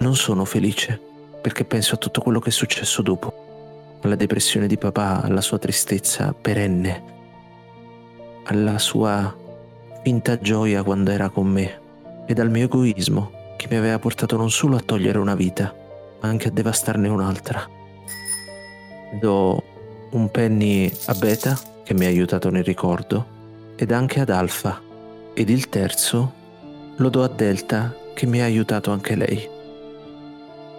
Non 0.00 0.14
sono 0.14 0.44
felice 0.44 1.00
perché 1.40 1.64
penso 1.64 1.94
a 1.94 1.98
tutto 1.98 2.20
quello 2.20 2.38
che 2.38 2.50
è 2.50 2.52
successo 2.52 3.00
dopo 3.00 3.98
alla 4.02 4.14
depressione 4.14 4.66
di 4.66 4.76
papà, 4.76 5.22
alla 5.22 5.40
sua 5.40 5.56
tristezza 5.56 6.34
perenne, 6.38 7.02
alla 8.44 8.78
sua 8.78 9.34
finta 10.02 10.38
gioia 10.38 10.82
quando 10.82 11.10
era 11.10 11.30
con 11.30 11.46
me 11.46 11.86
ed 12.28 12.38
al 12.38 12.50
mio 12.50 12.66
egoismo 12.66 13.54
che 13.56 13.66
mi 13.70 13.76
aveva 13.76 13.98
portato 13.98 14.36
non 14.36 14.50
solo 14.50 14.76
a 14.76 14.80
togliere 14.80 15.18
una 15.18 15.34
vita, 15.34 15.74
ma 16.20 16.28
anche 16.28 16.48
a 16.48 16.50
devastarne 16.50 17.08
un'altra. 17.08 17.66
Do 19.18 19.62
un 20.10 20.30
penny 20.30 20.92
a 21.06 21.14
Beta 21.14 21.58
che 21.82 21.94
mi 21.94 22.04
ha 22.04 22.08
aiutato 22.08 22.50
nel 22.50 22.64
ricordo 22.64 23.72
ed 23.74 23.90
anche 23.90 24.20
ad 24.20 24.28
Alfa 24.28 24.80
ed 25.32 25.48
il 25.48 25.68
terzo 25.70 26.32
lo 26.96 27.08
do 27.08 27.22
a 27.24 27.28
Delta 27.28 27.94
che 28.12 28.26
mi 28.26 28.42
ha 28.42 28.44
aiutato 28.44 28.90
anche 28.90 29.16
lei. 29.16 29.48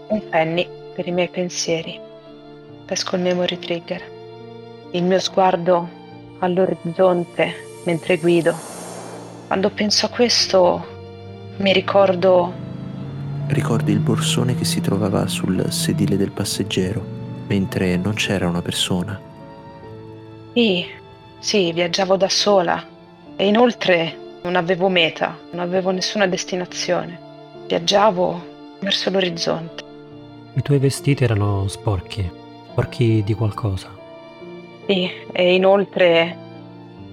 Un 0.09 0.21
penny 0.29 0.67
per 0.93 1.07
i 1.07 1.11
miei 1.11 1.29
pensieri 1.29 2.07
pesco 2.89 3.17
il 3.17 3.21
memory 3.21 3.59
trigger. 3.59 4.01
Il 4.93 5.03
mio 5.03 5.19
sguardo 5.19 5.87
all'orizzonte 6.39 7.53
mentre 7.85 8.17
guido. 8.17 8.55
Quando 9.45 9.69
penso 9.69 10.07
a 10.07 10.09
questo 10.09 10.88
mi 11.59 11.73
ricordo... 11.73 12.67
Ricordi 13.47 13.91
il 13.91 13.99
borsone 13.99 14.55
che 14.55 14.63
si 14.63 14.79
trovava 14.79 15.27
sul 15.27 15.71
sedile 15.71 16.17
del 16.17 16.31
passeggero, 16.31 17.03
mentre 17.47 17.97
non 17.97 18.13
c'era 18.13 18.47
una 18.47 18.61
persona. 18.61 19.19
Sì, 20.53 20.85
sì, 21.39 21.71
viaggiavo 21.73 22.15
da 22.15 22.29
sola 22.29 22.85
e 23.35 23.47
inoltre 23.47 24.39
non 24.43 24.55
avevo 24.55 24.87
meta, 24.87 25.37
non 25.51 25.61
avevo 25.61 25.91
nessuna 25.91 26.27
destinazione. 26.27 27.19
Viaggiavo 27.67 28.77
verso 28.79 29.09
l'orizzonte. 29.09 29.83
I 30.53 30.61
tuoi 30.61 30.79
vestiti 30.79 31.23
erano 31.23 31.67
sporchi, 31.67 32.29
sporchi 32.71 33.23
di 33.23 33.33
qualcosa. 33.33 33.89
Sì, 34.85 35.09
e 35.31 35.55
inoltre 35.55 36.37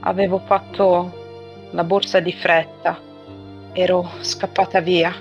avevo 0.00 0.40
fatto 0.44 1.68
la 1.70 1.84
borsa 1.84 2.20
di 2.20 2.32
fretta. 2.32 2.98
Ero 3.78 4.08
scappata 4.22 4.80
via. 4.80 5.14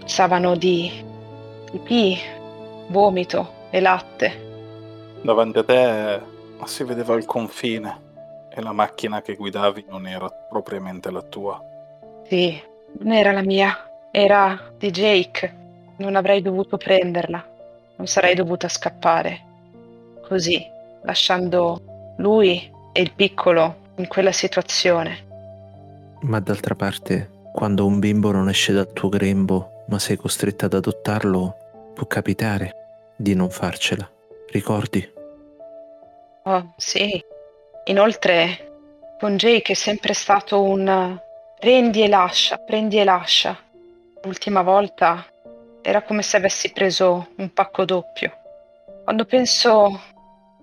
Puzzavano 0.00 0.56
di 0.56 0.90
pipì, 1.70 2.18
vomito 2.88 3.68
e 3.70 3.80
latte. 3.80 5.20
Davanti 5.22 5.58
a 5.58 5.64
te 5.64 6.20
si 6.64 6.82
vedeva 6.82 7.14
il 7.14 7.24
confine 7.24 8.00
e 8.50 8.60
la 8.60 8.72
macchina 8.72 9.22
che 9.22 9.36
guidavi 9.36 9.84
non 9.88 10.08
era 10.08 10.28
propriamente 10.28 11.12
la 11.12 11.22
tua. 11.22 11.62
Sì, 12.26 12.60
non 12.98 13.12
era 13.12 13.30
la 13.30 13.42
mia, 13.42 13.88
era 14.10 14.72
di 14.76 14.90
Jake. 14.90 15.54
Non 15.98 16.16
avrei 16.16 16.42
dovuto 16.42 16.76
prenderla, 16.76 17.46
non 17.94 18.08
sarei 18.08 18.34
dovuta 18.34 18.68
scappare. 18.68 19.40
Così, 20.26 20.66
lasciando 21.04 22.14
lui 22.16 22.68
e 22.92 23.00
il 23.00 23.12
piccolo 23.12 23.76
in 23.98 24.08
quella 24.08 24.32
situazione. 24.32 25.24
Ma 26.22 26.40
d'altra 26.40 26.74
parte, 26.74 27.30
quando 27.54 27.86
un 27.86 28.00
bimbo 28.00 28.32
non 28.32 28.48
esce 28.48 28.72
dal 28.72 28.92
tuo 28.92 29.08
grembo, 29.08 29.84
ma 29.86 30.00
sei 30.00 30.16
costretta 30.16 30.66
ad 30.66 30.74
adottarlo, 30.74 31.92
può 31.94 32.04
capitare 32.04 33.12
di 33.14 33.36
non 33.36 33.48
farcela. 33.48 34.10
Ricordi? 34.48 35.08
Oh, 36.42 36.74
sì. 36.76 37.24
Inoltre, 37.84 38.72
con 39.20 39.36
Jake 39.36 39.70
è 39.70 39.76
sempre 39.76 40.14
stato 40.14 40.62
un 40.62 41.16
prendi 41.60 42.02
e 42.02 42.08
lascia, 42.08 42.56
prendi 42.56 42.98
e 42.98 43.04
lascia. 43.04 43.56
L'ultima 44.24 44.62
volta 44.62 45.24
era 45.80 46.02
come 46.02 46.22
se 46.22 46.38
avessi 46.38 46.72
preso 46.72 47.28
un 47.36 47.52
pacco 47.52 47.84
doppio. 47.84 48.32
Quando 49.04 49.26
penso 49.26 50.00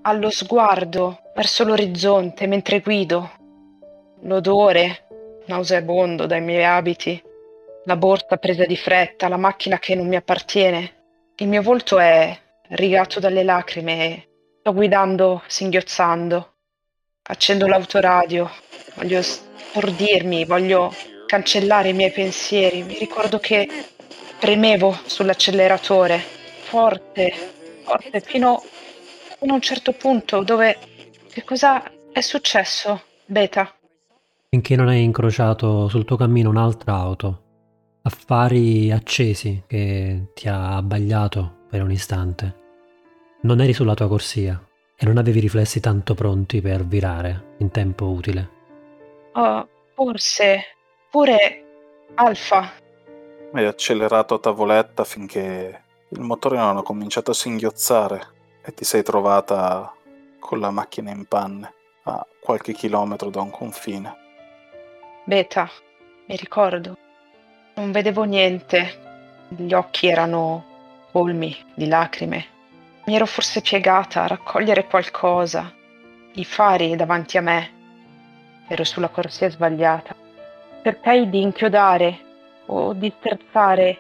allo 0.02 0.30
sguardo 0.30 1.20
verso 1.34 1.64
l'orizzonte 1.64 2.48
mentre 2.48 2.82
guido, 2.82 3.32
l'odore 4.24 5.06
nauseabondo 5.46 6.26
dai 6.26 6.42
miei 6.42 6.64
abiti, 6.64 7.22
la 7.86 7.96
borsa 7.96 8.38
presa 8.38 8.66
di 8.66 8.78
fretta, 8.78 9.28
la 9.28 9.38
macchina 9.38 9.80
che 9.80 9.96
non 9.96 10.08
mi 10.08 10.16
appartiene, 10.16 11.00
il 11.36 11.48
mio 11.48 11.62
volto 11.62 11.98
è 11.98 12.38
rigato 12.70 13.20
dalle 13.20 13.44
lacrime 13.44 14.06
e 14.06 14.28
sto 14.60 14.74
guidando 14.74 15.42
singhiozzando. 15.48 16.54
Accendo 17.24 17.68
l'autoradio, 17.68 18.50
voglio 18.96 19.22
stordirmi, 19.22 20.46
voglio 20.46 20.94
cancellare 21.26 21.90
i 21.90 21.94
miei 21.94 22.12
pensieri. 22.12 22.84
Mi 22.84 22.98
ricordo 22.98 23.40
che 23.40 23.68
premevo 24.40 24.98
sull'acceleratore, 25.06 26.20
forte, 26.20 27.34
forte, 27.84 28.20
fino, 28.22 28.54
a 28.54 29.54
un 29.54 29.62
certo 29.62 29.94
punto 29.94 30.44
dove... 30.44 30.78
Che 31.32 31.44
cosa 31.46 31.82
è 32.12 32.20
successo, 32.20 33.04
Beta? 33.26 33.74
Finché 34.54 34.76
non 34.76 34.90
hai 34.90 35.02
incrociato 35.02 35.88
sul 35.88 36.04
tuo 36.04 36.18
cammino 36.18 36.50
un'altra 36.50 36.96
auto. 36.96 37.44
Affari 38.02 38.92
accesi 38.92 39.64
che 39.66 40.32
ti 40.34 40.50
ha 40.50 40.76
abbagliato 40.76 41.60
per 41.70 41.82
un 41.82 41.90
istante. 41.90 42.56
Non 43.44 43.62
eri 43.62 43.72
sulla 43.72 43.94
tua 43.94 44.10
corsia 44.10 44.62
e 44.94 45.06
non 45.06 45.18
avevi 45.18 45.40
riflessi 45.40 45.80
tanto 45.80 46.16
pronti 46.16 46.60
per 46.60 46.86
virare 46.86 47.56
in 47.60 47.72
tempo 47.72 48.08
utile. 48.08 48.50
Oh, 49.36 49.70
forse 49.96 50.64
pure 51.10 52.10
Alfa. 52.16 52.74
Hai 53.54 53.66
accelerato 53.66 54.34
a 54.34 54.40
tavoletta 54.40 55.06
finché 55.06 55.84
il 56.10 56.20
motore 56.20 56.58
non 56.58 56.76
ha 56.76 56.84
cominciato 56.84 57.32
a 57.32 57.36
singhiozzare 57.36 58.22
e 58.66 58.74
ti 58.74 58.84
sei 58.84 59.02
trovata 59.02 59.94
con 60.42 60.60
la 60.60 60.72
macchina 60.72 61.10
in 61.10 61.24
panne 61.26 61.74
a 62.04 62.28
qualche 62.42 62.74
chilometro 62.74 63.30
da 63.30 63.40
un 63.40 63.50
confine. 63.50 64.22
Beta, 65.24 65.70
mi 66.26 66.36
ricordo. 66.36 66.98
Non 67.76 67.92
vedevo 67.92 68.24
niente. 68.24 69.46
Gli 69.50 69.72
occhi 69.72 70.08
erano 70.08 70.66
colmi 71.12 71.56
di 71.76 71.88
lacrime. 71.88 72.46
Mi 73.06 73.16
ero 73.16 73.28
forse 73.28 73.62
piegata 73.62 74.24
a 74.24 74.28
raccogliere 74.28 74.88
qualcosa. 74.88 75.72
I 76.34 76.44
fari 76.44 76.96
davanti 76.96 77.38
a 77.38 77.42
me. 77.42 77.72
Ero 78.68 78.84
sulla 78.84 79.10
corsia 79.10 79.50
sbagliata. 79.50 80.16
Cercai 80.82 81.30
di 81.30 81.42
inchiodare 81.42 82.20
o 82.66 82.94
di 82.94 83.14
sterzare. 83.20 84.00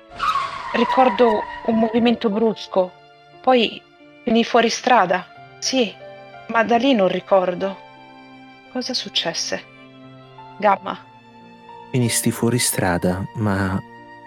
Ricordo 0.74 1.44
un 1.68 1.78
movimento 1.78 2.30
brusco. 2.32 2.92
Poi 3.42 3.80
finì 4.24 4.44
fuori 4.44 4.70
strada. 4.70 5.28
Sì, 5.60 5.94
ma 6.48 6.64
da 6.64 6.78
lì 6.78 6.94
non 6.94 7.10
ricordo. 7.10 7.78
Cosa 8.72 8.96
successe? 8.96 9.64
Gamma. 10.58 11.10
Finisti 11.92 12.32
fuori 12.32 12.58
strada, 12.58 13.28
ma 13.34 13.78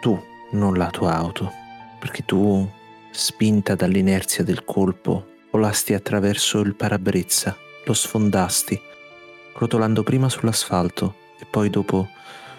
tu, 0.02 0.22
non 0.50 0.74
la 0.74 0.90
tua 0.90 1.14
auto, 1.14 1.50
perché 1.98 2.22
tu, 2.22 2.70
spinta 3.10 3.74
dall'inerzia 3.74 4.44
del 4.44 4.66
colpo, 4.66 5.28
volasti 5.50 5.94
attraverso 5.94 6.60
il 6.60 6.74
parabrezza, 6.74 7.56
lo 7.86 7.94
sfondasti, 7.94 8.78
rotolando 9.54 10.02
prima 10.02 10.28
sull'asfalto 10.28 11.14
e 11.40 11.46
poi 11.46 11.70
dopo 11.70 12.06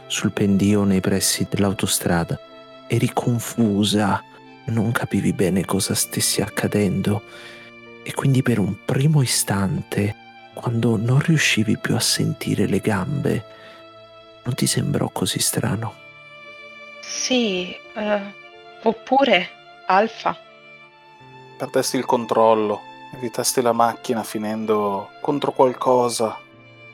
sul 0.08 0.32
pendio 0.32 0.84
nei 0.86 1.02
pressi 1.02 1.46
dell'autostrada. 1.48 2.40
Eri 2.88 3.12
confusa, 3.14 4.24
non 4.66 4.92
capivi 4.92 5.34
bene 5.34 5.66
cosa 5.66 5.94
stessi 5.94 6.42
accadendo 6.42 7.22
e 8.02 8.12
quindi 8.16 8.42
per 8.42 8.58
un 8.58 8.76
primo 8.84 9.22
istante, 9.22 10.16
quando 10.56 10.98
non 10.98 11.20
riuscivi 11.20 11.78
più 11.78 11.94
a 11.94 12.00
sentire 12.00 12.66
le 12.66 12.80
gambe, 12.80 13.54
non 14.46 14.54
ti 14.54 14.68
sembrò 14.68 15.10
così 15.10 15.40
strano? 15.40 16.04
Sì, 17.02 17.76
uh, 17.94 18.88
oppure 18.88 19.50
Alfa. 19.88 20.38
Perdesti 21.58 21.98
il 21.98 22.06
controllo, 22.06 22.82
evitasti 23.16 23.62
la 23.62 23.72
macchina 23.72 24.24
finendo 24.24 25.10
contro 25.22 25.52
qualcosa. 25.52 26.40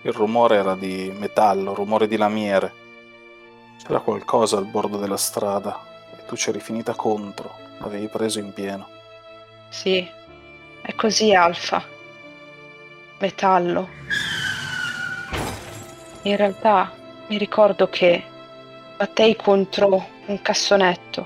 Il 0.04 0.14
rumore 0.14 0.56
era 0.56 0.76
di 0.76 1.14
metallo, 1.18 1.74
rumore 1.74 2.08
di 2.08 2.18
lamiere. 2.18 2.74
C'era 3.84 4.00
qualcosa 4.00 4.58
al 4.58 4.66
bordo 4.66 4.98
della 4.98 5.18
strada 5.18 5.80
e 6.16 6.26
tu 6.26 6.36
c'eri 6.36 6.60
finita 6.60 6.94
contro, 6.94 7.54
l'avevi 7.80 8.08
preso 8.08 8.40
in 8.40 8.54
pieno. 8.54 8.88
Sì, 9.70 10.08
è 10.82 10.96
così 10.96 11.34
Alfa. 11.34 11.84
Metallo. 13.20 13.90
In 16.24 16.36
realtà 16.38 17.00
mi 17.32 17.38
ricordo 17.38 17.88
che 17.88 18.22
battei 18.98 19.38
contro 19.38 20.06
un 20.26 20.42
cassonetto, 20.42 21.26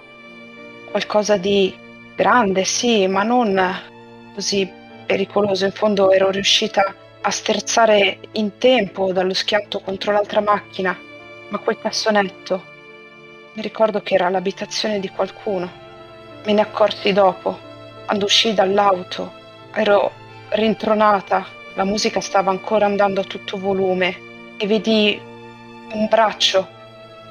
qualcosa 0.91 1.35
di 1.37 1.75
grande, 2.15 2.63
sì, 2.63 3.07
ma 3.07 3.23
non 3.23 3.59
così 4.35 4.71
pericoloso. 5.03 5.65
In 5.65 5.71
fondo 5.71 6.11
ero 6.11 6.29
riuscita 6.29 6.93
a 7.21 7.31
sterzare 7.31 8.19
in 8.33 8.59
tempo 8.59 9.11
dallo 9.11 9.33
schianto 9.33 9.79
contro 9.79 10.11
l'altra 10.11 10.41
macchina, 10.41 10.95
ma 11.49 11.57
quel 11.57 11.79
cassonetto 11.79 12.63
mi 13.53 13.63
ricordo 13.63 14.01
che 14.01 14.13
era 14.13 14.29
l'abitazione 14.29 14.99
di 14.99 15.09
qualcuno. 15.09 15.67
Me 16.45 16.53
ne 16.53 16.61
accorsi 16.61 17.13
dopo, 17.13 17.57
quando 18.05 18.25
uscii 18.25 18.53
dall'auto. 18.53 19.31
Ero 19.73 20.11
rintronata, 20.49 21.47
la 21.73 21.83
musica 21.83 22.21
stava 22.21 22.51
ancora 22.51 22.85
andando 22.85 23.21
a 23.21 23.23
tutto 23.23 23.57
volume 23.57 24.53
e 24.57 24.67
vedi 24.67 25.33
un 25.93 26.07
braccio 26.07 26.67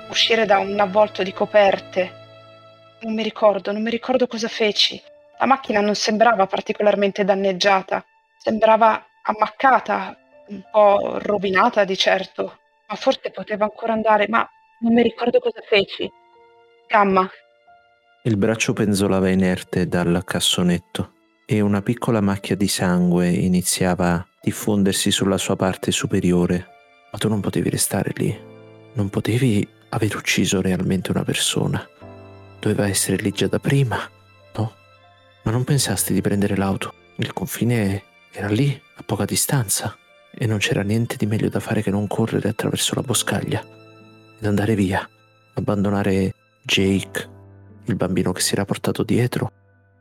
uscire 0.08 0.46
da 0.46 0.58
un 0.58 0.78
avvolto 0.78 1.22
di 1.22 1.32
coperte. 1.32 2.22
Non 3.00 3.14
mi 3.14 3.22
ricordo, 3.22 3.72
non 3.72 3.82
mi 3.82 3.90
ricordo 3.90 4.26
cosa 4.26 4.48
feci. 4.48 5.00
La 5.38 5.46
macchina 5.46 5.80
non 5.80 5.94
sembrava 5.94 6.46
particolarmente 6.46 7.24
danneggiata, 7.24 8.04
sembrava 8.38 9.04
ammaccata, 9.22 10.16
un 10.48 10.62
po' 10.70 11.18
rovinata 11.20 11.84
di 11.84 11.96
certo, 11.96 12.58
ma 12.88 12.94
forse 12.94 13.30
poteva 13.30 13.64
ancora 13.64 13.92
andare, 13.92 14.26
ma 14.28 14.48
non 14.80 14.92
mi 14.92 15.02
ricordo 15.02 15.40
cosa 15.40 15.60
feci. 15.68 16.10
Gamma. 16.86 17.28
Il 18.22 18.36
braccio 18.36 18.72
penzolava 18.72 19.28
inerte 19.28 19.86
dal 19.86 20.22
cassonetto 20.24 21.12
e 21.46 21.60
una 21.60 21.82
piccola 21.82 22.20
macchia 22.20 22.56
di 22.56 22.68
sangue 22.68 23.28
iniziava 23.28 24.14
a 24.14 24.26
diffondersi 24.40 25.10
sulla 25.10 25.36
sua 25.36 25.56
parte 25.56 25.90
superiore, 25.90 26.73
ma 27.14 27.20
tu 27.20 27.28
non 27.28 27.38
potevi 27.38 27.70
restare 27.70 28.10
lì. 28.16 28.36
Non 28.94 29.08
potevi 29.08 29.66
aver 29.90 30.16
ucciso 30.16 30.60
realmente 30.60 31.12
una 31.12 31.22
persona. 31.22 31.88
Doveva 32.58 32.88
essere 32.88 33.22
lì 33.22 33.30
già 33.30 33.46
da 33.46 33.60
prima, 33.60 33.98
no? 34.56 34.72
Ma 35.44 35.50
non 35.52 35.62
pensasti 35.62 36.12
di 36.12 36.20
prendere 36.20 36.56
l'auto. 36.56 36.92
Il 37.18 37.32
confine 37.32 38.02
era 38.32 38.48
lì, 38.48 38.82
a 38.96 39.02
poca 39.04 39.24
distanza, 39.24 39.96
e 40.34 40.46
non 40.46 40.58
c'era 40.58 40.82
niente 40.82 41.14
di 41.14 41.26
meglio 41.26 41.48
da 41.48 41.60
fare 41.60 41.82
che 41.82 41.90
non 41.90 42.08
correre 42.08 42.48
attraverso 42.48 42.96
la 42.96 43.02
boscaglia 43.02 43.64
ed 44.36 44.44
andare 44.44 44.74
via, 44.74 45.08
abbandonare 45.54 46.34
Jake, 46.64 47.30
il 47.84 47.94
bambino 47.94 48.32
che 48.32 48.40
si 48.40 48.54
era 48.54 48.64
portato 48.64 49.04
dietro, 49.04 49.52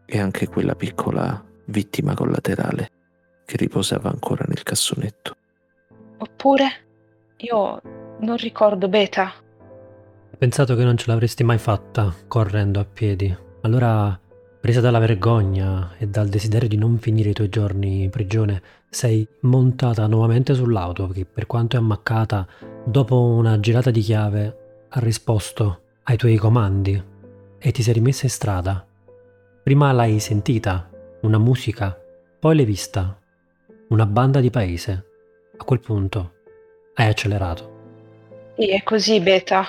e 0.07 0.19
anche 0.19 0.47
quella 0.47 0.73
piccola 0.73 1.45
vittima 1.65 2.15
collaterale 2.15 2.89
che 3.45 3.57
riposava 3.57 4.09
ancora 4.09 4.45
nel 4.47 4.63
cassonetto. 4.63 5.35
Oppure 6.17 6.83
Io 7.43 7.81
non 8.19 8.37
ricordo 8.37 8.87
Beta. 8.87 9.33
Pensato 10.37 10.75
che 10.75 10.83
non 10.85 10.95
ce 10.95 11.05
l'avresti 11.07 11.43
mai 11.43 11.57
fatta 11.57 12.13
correndo 12.25 12.79
a 12.79 12.85
piedi. 12.85 13.35
Allora, 13.63 14.17
presa 14.61 14.79
dalla 14.79 14.99
vergogna 14.99 15.91
e 15.97 16.07
dal 16.07 16.29
desiderio 16.29 16.69
di 16.69 16.77
non 16.77 16.99
finire 16.99 17.31
i 17.31 17.33
tuoi 17.33 17.49
giorni 17.49 18.03
in 18.03 18.09
prigione, 18.09 18.61
sei 18.89 19.27
montata 19.41 20.07
nuovamente 20.07 20.53
sull'auto 20.53 21.07
che, 21.07 21.25
per 21.25 21.45
quanto 21.45 21.75
è 21.75 21.79
ammaccata, 21.79 22.47
dopo 22.85 23.19
una 23.21 23.59
girata 23.59 23.91
di 23.91 23.99
chiave, 23.99 24.85
ha 24.87 24.99
risposto 25.01 25.81
ai 26.03 26.15
tuoi 26.15 26.37
comandi 26.37 27.03
e 27.59 27.71
ti 27.71 27.83
sei 27.83 27.95
rimessa 27.95 28.23
in 28.23 28.31
strada. 28.31 28.87
Prima 29.61 29.91
l'hai 29.91 30.21
sentita, 30.21 30.89
una 31.23 31.39
musica, 31.39 31.93
poi 32.39 32.55
l'hai 32.55 32.63
vista, 32.63 33.19
una 33.89 34.05
banda 34.05 34.39
di 34.39 34.49
paese. 34.49 35.05
A 35.57 35.63
quel 35.65 35.81
punto 35.81 36.41
hai 36.95 37.07
accelerato. 37.07 37.71
Sì, 38.55 38.69
è 38.69 38.83
così, 38.83 39.19
Beta. 39.19 39.67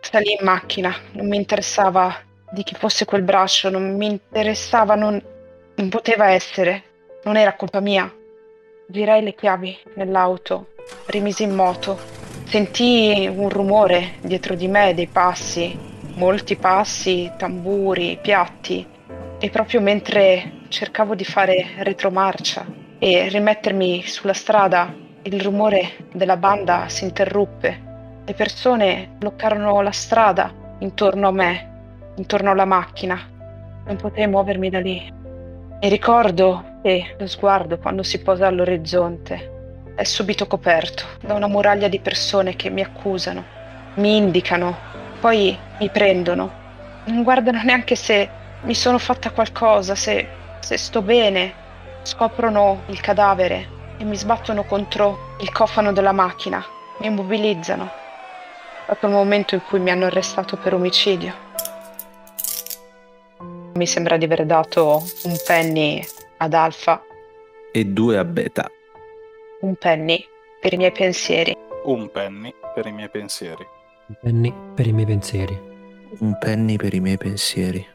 Salì 0.00 0.32
in 0.38 0.44
macchina, 0.44 0.94
non 1.12 1.28
mi 1.28 1.36
interessava 1.36 2.14
di 2.50 2.62
chi 2.62 2.74
fosse 2.74 3.04
quel 3.04 3.22
braccio, 3.22 3.68
non 3.68 3.96
mi 3.96 4.06
interessava, 4.06 4.94
non, 4.94 5.20
non 5.74 5.88
poteva 5.88 6.30
essere, 6.30 6.82
non 7.24 7.36
era 7.36 7.54
colpa 7.54 7.80
mia. 7.80 8.10
Girai 8.86 9.22
le 9.22 9.34
chiavi 9.34 9.76
nell'auto, 9.94 10.68
rimisi 11.06 11.42
in 11.42 11.54
moto. 11.54 11.98
Sentii 12.44 13.26
un 13.26 13.50
rumore 13.50 14.14
dietro 14.22 14.54
di 14.54 14.68
me, 14.68 14.94
dei 14.94 15.08
passi, 15.08 15.78
molti 16.14 16.56
passi, 16.56 17.30
tamburi, 17.36 18.18
piatti. 18.22 18.86
E 19.38 19.50
proprio 19.50 19.80
mentre 19.82 20.52
cercavo 20.68 21.14
di 21.14 21.24
fare 21.24 21.74
retromarcia 21.78 22.66
e 22.98 23.28
rimettermi 23.28 24.02
sulla 24.04 24.32
strada, 24.32 25.06
il 25.22 25.40
rumore 25.40 25.96
della 26.12 26.36
banda 26.36 26.88
si 26.88 27.04
interruppe. 27.04 27.86
Le 28.24 28.34
persone 28.34 29.08
bloccarono 29.16 29.80
la 29.80 29.90
strada 29.90 30.52
intorno 30.78 31.28
a 31.28 31.32
me, 31.32 32.12
intorno 32.16 32.50
alla 32.50 32.64
macchina. 32.64 33.18
Non 33.84 33.96
potevo 33.96 34.30
muovermi 34.30 34.70
da 34.70 34.80
lì. 34.80 35.12
E 35.80 35.88
ricordo 35.88 36.78
che 36.82 37.16
lo 37.18 37.26
sguardo 37.26 37.78
quando 37.78 38.02
si 38.02 38.20
posa 38.20 38.46
all'orizzonte 38.46 39.56
è 39.94 40.04
subito 40.04 40.46
coperto 40.46 41.04
da 41.20 41.34
una 41.34 41.48
muraglia 41.48 41.88
di 41.88 41.98
persone 41.98 42.54
che 42.54 42.70
mi 42.70 42.82
accusano, 42.82 43.44
mi 43.94 44.16
indicano, 44.16 44.76
poi 45.20 45.58
mi 45.80 45.88
prendono. 45.88 46.50
Non 47.06 47.22
guardano 47.24 47.62
neanche 47.62 47.96
se 47.96 48.28
mi 48.62 48.74
sono 48.74 48.98
fatta 48.98 49.30
qualcosa, 49.30 49.94
se, 49.94 50.26
se 50.60 50.76
sto 50.76 51.02
bene. 51.02 51.66
Scoprono 52.02 52.82
il 52.86 53.00
cadavere 53.00 53.76
e 53.98 54.04
mi 54.04 54.16
sbattono 54.16 54.64
contro 54.64 55.34
il 55.40 55.50
cofano 55.52 55.92
della 55.92 56.12
macchina. 56.12 56.64
Mi 56.98 57.06
immobilizzano. 57.06 57.84
È 57.84 58.82
stato 58.84 59.06
il 59.06 59.12
momento 59.12 59.54
in 59.54 59.62
cui 59.68 59.78
mi 59.80 59.90
hanno 59.90 60.06
arrestato 60.06 60.56
per 60.56 60.74
omicidio. 60.74 61.46
Mi 63.74 63.86
sembra 63.86 64.16
di 64.16 64.24
aver 64.24 64.44
dato 64.46 65.02
un 65.24 65.36
penny 65.46 66.04
ad 66.38 66.54
Alfa, 66.54 67.02
E 67.72 67.84
due 67.84 68.16
a 68.18 68.24
beta. 68.24 68.68
un 69.60 69.74
penny 69.76 70.24
per 70.60 70.72
i 70.72 70.76
miei 70.76 70.92
pensieri. 70.92 71.54
Un 71.84 72.10
penny 72.10 72.52
per 72.74 72.86
i 72.86 72.92
miei 72.92 73.08
pensieri. 73.10 73.66
Penny 74.20 74.52
per 74.74 74.86
i 74.86 74.92
miei 74.92 75.06
pensieri. 75.06 75.60
Un 76.20 76.36
penny 76.38 76.76
per 76.76 76.94
i 76.94 77.00
miei 77.00 77.18
pensieri. 77.18 77.86